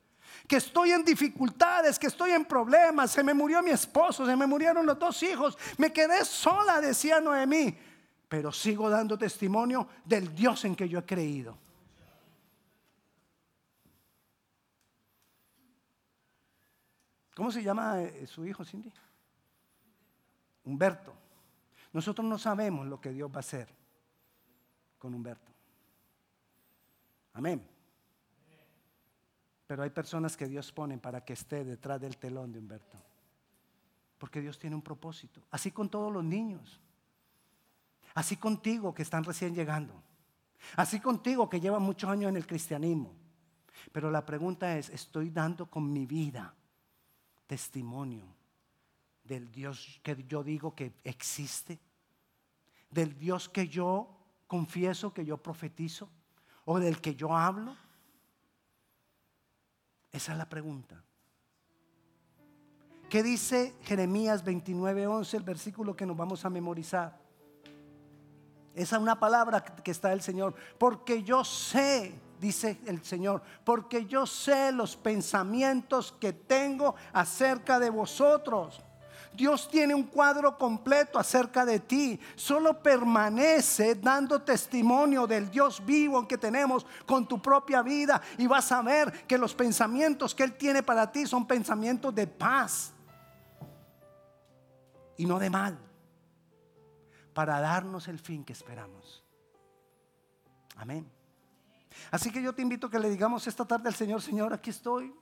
Que 0.47 0.55
estoy 0.55 0.91
en 0.91 1.05
dificultades, 1.05 1.99
que 1.99 2.07
estoy 2.07 2.31
en 2.31 2.43
problemas, 2.43 3.11
se 3.11 3.23
me 3.23 3.35
murió 3.35 3.61
mi 3.61 3.69
esposo, 3.69 4.25
se 4.25 4.35
me 4.35 4.47
murieron 4.47 4.83
los 4.85 4.97
dos 4.97 5.21
hijos, 5.21 5.57
me 5.77 5.93
quedé 5.93 6.25
sola, 6.25 6.81
decía 6.81 7.21
Noemí, 7.21 7.77
pero 8.29 8.51
sigo 8.51 8.89
dando 8.89 9.17
testimonio 9.17 9.89
del 10.05 10.33
Dios 10.35 10.63
en 10.63 10.75
que 10.75 10.87
yo 10.87 10.99
he 10.99 11.05
creído. 11.05 11.57
¿Cómo 17.35 17.51
se 17.51 17.63
llama 17.63 18.01
eh, 18.01 18.27
su 18.27 18.45
hijo, 18.45 18.63
Cindy? 18.63 18.91
Humberto. 20.65 21.13
Nosotros 21.91 22.27
no 22.27 22.37
sabemos 22.37 22.85
lo 22.85 23.01
que 23.01 23.09
Dios 23.09 23.31
va 23.31 23.37
a 23.37 23.39
hacer 23.39 23.67
con 24.99 25.13
Humberto. 25.15 25.51
Amén. 27.33 27.65
Pero 29.65 29.83
hay 29.83 29.89
personas 29.89 30.37
que 30.37 30.47
Dios 30.47 30.71
pone 30.71 30.97
para 30.99 31.23
que 31.23 31.33
esté 31.33 31.63
detrás 31.63 31.99
del 31.99 32.17
telón 32.17 32.51
de 32.51 32.59
Humberto. 32.59 32.97
Porque 34.19 34.41
Dios 34.41 34.59
tiene 34.59 34.75
un 34.75 34.81
propósito. 34.81 35.41
Así 35.49 35.71
con 35.71 35.89
todos 35.89 36.11
los 36.11 36.23
niños. 36.23 36.79
Así 38.13 38.37
contigo 38.37 38.93
que 38.93 39.03
están 39.03 39.23
recién 39.23 39.53
llegando. 39.53 39.93
Así 40.75 40.99
contigo 40.99 41.49
que 41.49 41.59
llevan 41.59 41.81
muchos 41.81 42.09
años 42.09 42.29
en 42.29 42.37
el 42.37 42.47
cristianismo. 42.47 43.13
Pero 43.91 44.11
la 44.11 44.25
pregunta 44.25 44.77
es, 44.77 44.89
¿estoy 44.89 45.29
dando 45.29 45.67
con 45.67 45.91
mi 45.91 46.05
vida 46.05 46.53
testimonio 47.47 48.25
del 49.23 49.51
Dios 49.51 49.99
que 50.03 50.23
yo 50.27 50.43
digo 50.43 50.75
que 50.75 50.93
existe, 51.03 51.79
del 52.89 53.17
Dios 53.17 53.47
que 53.47 53.67
yo 53.67 54.09
confieso, 54.47 55.13
que 55.13 55.25
yo 55.25 55.37
profetizo, 55.37 56.09
o 56.65 56.79
del 56.79 56.99
que 56.99 57.15
yo 57.15 57.35
hablo? 57.35 57.75
Esa 60.11 60.31
es 60.33 60.37
la 60.37 60.49
pregunta. 60.49 61.03
¿Qué 63.09 63.23
dice 63.23 63.75
Jeremías 63.81 64.43
29:11, 64.43 65.37
el 65.37 65.43
versículo 65.43 65.95
que 65.95 66.05
nos 66.05 66.17
vamos 66.17 66.45
a 66.45 66.49
memorizar? 66.49 67.28
Esa 68.75 68.95
es 68.95 69.01
una 69.01 69.19
palabra 69.19 69.63
que 69.63 69.91
está 69.91 70.13
el 70.13 70.21
Señor. 70.21 70.55
Porque 70.77 71.23
yo 71.23 71.43
sé, 71.43 72.13
dice 72.39 72.79
el 72.85 73.03
Señor, 73.03 73.41
porque 73.63 74.05
yo 74.05 74.25
sé 74.25 74.71
los 74.71 74.95
pensamientos 74.95 76.13
que 76.19 76.33
tengo 76.33 76.95
acerca 77.13 77.79
de 77.79 77.89
vosotros 77.89 78.81
Dios 79.33 79.69
tiene 79.69 79.93
un 79.93 80.03
cuadro 80.03 80.57
completo 80.57 81.19
acerca 81.19 81.65
de 81.65 81.79
ti. 81.79 82.19
Solo 82.35 82.81
permanece 82.81 83.95
dando 83.95 84.41
testimonio 84.41 85.27
del 85.27 85.49
Dios 85.49 85.83
vivo 85.85 86.27
que 86.27 86.37
tenemos 86.37 86.85
con 87.05 87.27
tu 87.27 87.41
propia 87.41 87.81
vida 87.81 88.21
y 88.37 88.47
vas 88.47 88.71
a 88.71 88.81
ver 88.81 89.25
que 89.27 89.37
los 89.37 89.53
pensamientos 89.53 90.33
que 90.33 90.43
Él 90.43 90.53
tiene 90.53 90.83
para 90.83 91.11
ti 91.11 91.25
son 91.25 91.45
pensamientos 91.45 92.13
de 92.13 92.27
paz 92.27 92.91
y 95.15 95.25
no 95.25 95.37
de 95.37 95.49
mal, 95.49 95.77
para 97.33 97.59
darnos 97.59 98.07
el 98.07 98.19
fin 98.19 98.43
que 98.43 98.53
esperamos. 98.53 99.23
Amén. 100.75 101.09
Así 102.11 102.31
que 102.31 102.41
yo 102.41 102.53
te 102.53 102.61
invito 102.61 102.87
a 102.87 102.89
que 102.89 102.99
le 102.99 103.09
digamos 103.09 103.45
esta 103.47 103.65
tarde 103.65 103.89
al 103.89 103.95
Señor, 103.95 104.21
Señor, 104.21 104.53
aquí 104.53 104.69
estoy. 104.69 105.13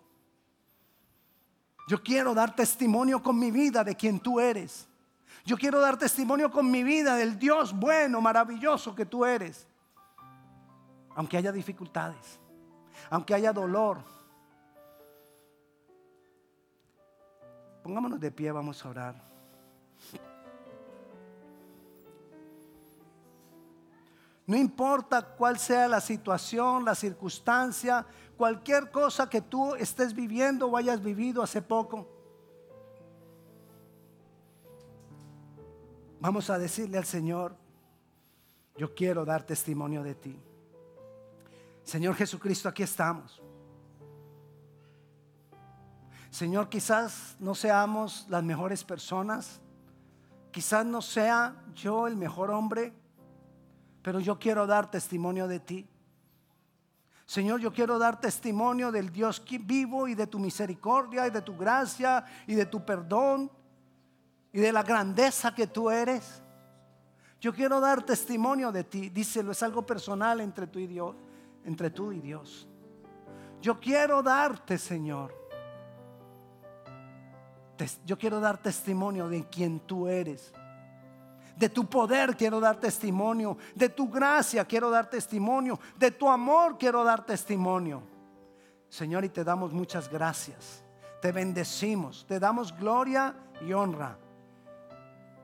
Yo 1.87 2.03
quiero 2.03 2.33
dar 2.33 2.55
testimonio 2.55 3.23
con 3.23 3.39
mi 3.39 3.49
vida 3.49 3.83
de 3.83 3.95
quien 3.95 4.19
tú 4.19 4.39
eres. 4.39 4.87
Yo 5.45 5.57
quiero 5.57 5.79
dar 5.79 5.97
testimonio 5.97 6.51
con 6.51 6.69
mi 6.69 6.83
vida 6.83 7.15
del 7.15 7.39
Dios 7.39 7.73
bueno, 7.73 8.19
maravilloso 8.19 8.93
que 8.93 9.05
tú 9.05 9.23
eres. 9.23 9.65
Aunque 11.15 11.37
haya 11.37 11.51
dificultades, 11.51 12.39
aunque 13.09 13.33
haya 13.33 13.53
dolor. 13.53 14.03
Pongámonos 17.81 18.19
de 18.19 18.31
pie, 18.31 18.51
vamos 18.51 18.83
a 18.85 18.89
orar. 18.89 19.26
No 24.47 24.55
importa 24.55 25.21
cuál 25.35 25.59
sea 25.59 25.89
la 25.89 25.99
situación, 25.99 26.85
la 26.85 26.95
circunstancia, 26.95 28.05
cualquier 28.37 28.89
cosa 28.89 29.29
que 29.29 29.41
tú 29.41 29.75
estés 29.75 30.13
viviendo 30.13 30.67
o 30.67 30.77
hayas 30.77 31.03
vivido 31.03 31.43
hace 31.43 31.61
poco. 31.61 32.07
Vamos 36.21 36.49
a 36.49 36.57
decirle 36.57 36.97
al 36.97 37.03
Señor, 37.03 37.57
yo 38.77 38.95
quiero 38.95 39.25
dar 39.25 39.43
testimonio 39.43 40.01
de 40.01 40.15
ti. 40.15 40.39
Señor 41.83 42.15
Jesucristo, 42.15 42.69
aquí 42.69 42.83
estamos. 42.83 43.41
Señor, 46.29 46.69
quizás 46.69 47.35
no 47.39 47.53
seamos 47.53 48.25
las 48.29 48.43
mejores 48.43 48.85
personas, 48.85 49.59
quizás 50.51 50.85
no 50.85 51.01
sea 51.01 51.65
yo 51.73 52.07
el 52.07 52.15
mejor 52.15 52.49
hombre, 52.51 52.93
pero 54.07 54.21
yo 54.21 54.39
quiero 54.39 54.65
dar 54.65 54.89
testimonio 54.89 55.49
de 55.49 55.59
ti. 55.59 55.85
Señor, 57.25 57.59
yo 57.59 57.73
quiero 57.73 57.99
dar 57.99 58.21
testimonio 58.21 58.89
del 58.89 59.11
Dios 59.11 59.43
vivo 59.65 60.07
y 60.07 60.15
de 60.15 60.27
tu 60.27 60.39
misericordia 60.39 61.27
y 61.27 61.29
de 61.29 61.41
tu 61.41 61.57
gracia 61.57 62.23
y 62.47 62.55
de 62.55 62.65
tu 62.65 62.85
perdón 62.85 63.51
y 64.53 64.61
de 64.61 64.71
la 64.71 64.81
grandeza 64.81 65.53
que 65.53 65.67
tú 65.67 65.89
eres. 65.89 66.41
Yo 67.41 67.53
quiero 67.53 67.81
dar 67.81 68.01
testimonio 68.01 68.71
de 68.71 68.85
ti. 68.85 69.09
Díselo, 69.09 69.51
es 69.51 69.61
algo 69.61 69.85
personal 69.85 70.39
entre 70.39 70.67
tú 70.67 70.79
y 70.79 70.87
Dios, 70.87 71.13
entre 71.65 71.89
tú 71.89 72.13
y 72.13 72.21
Dios. 72.21 72.65
Yo 73.61 73.77
quiero 73.77 74.23
darte, 74.23 74.77
Señor. 74.77 75.35
Yo 78.05 78.17
quiero 78.17 78.39
dar 78.39 78.57
testimonio 78.57 79.27
de 79.27 79.43
quien 79.49 79.81
tú 79.81 80.07
eres. 80.07 80.53
De 81.57 81.69
tu 81.69 81.85
poder 81.85 82.35
quiero 82.35 82.59
dar 82.59 82.79
testimonio. 82.79 83.57
De 83.73 83.89
tu 83.89 84.09
gracia 84.09 84.63
quiero 84.65 84.89
dar 84.89 85.09
testimonio. 85.09 85.79
De 85.97 86.11
tu 86.11 86.29
amor 86.29 86.77
quiero 86.77 87.03
dar 87.03 87.25
testimonio. 87.25 88.03
Señor, 88.89 89.25
y 89.25 89.29
te 89.29 89.43
damos 89.43 89.73
muchas 89.73 90.09
gracias. 90.09 90.83
Te 91.21 91.31
bendecimos. 91.31 92.25
Te 92.27 92.39
damos 92.39 92.77
gloria 92.77 93.35
y 93.61 93.73
honra. 93.73 94.17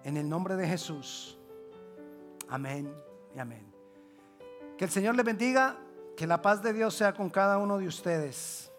En 0.03 0.17
el 0.17 0.29
nombre 0.29 0.55
de 0.55 0.67
Jesús. 0.67 1.37
Amén 2.49 2.93
y 3.35 3.39
amén. 3.39 3.73
Que 4.77 4.85
el 4.85 4.91
Señor 4.91 5.15
le 5.15 5.23
bendiga. 5.23 5.77
Que 6.15 6.27
la 6.27 6.43
paz 6.43 6.61
de 6.61 6.73
Dios 6.73 6.93
sea 6.93 7.13
con 7.13 7.29
cada 7.31 7.57
uno 7.57 7.79
de 7.79 7.87
ustedes. 7.87 8.72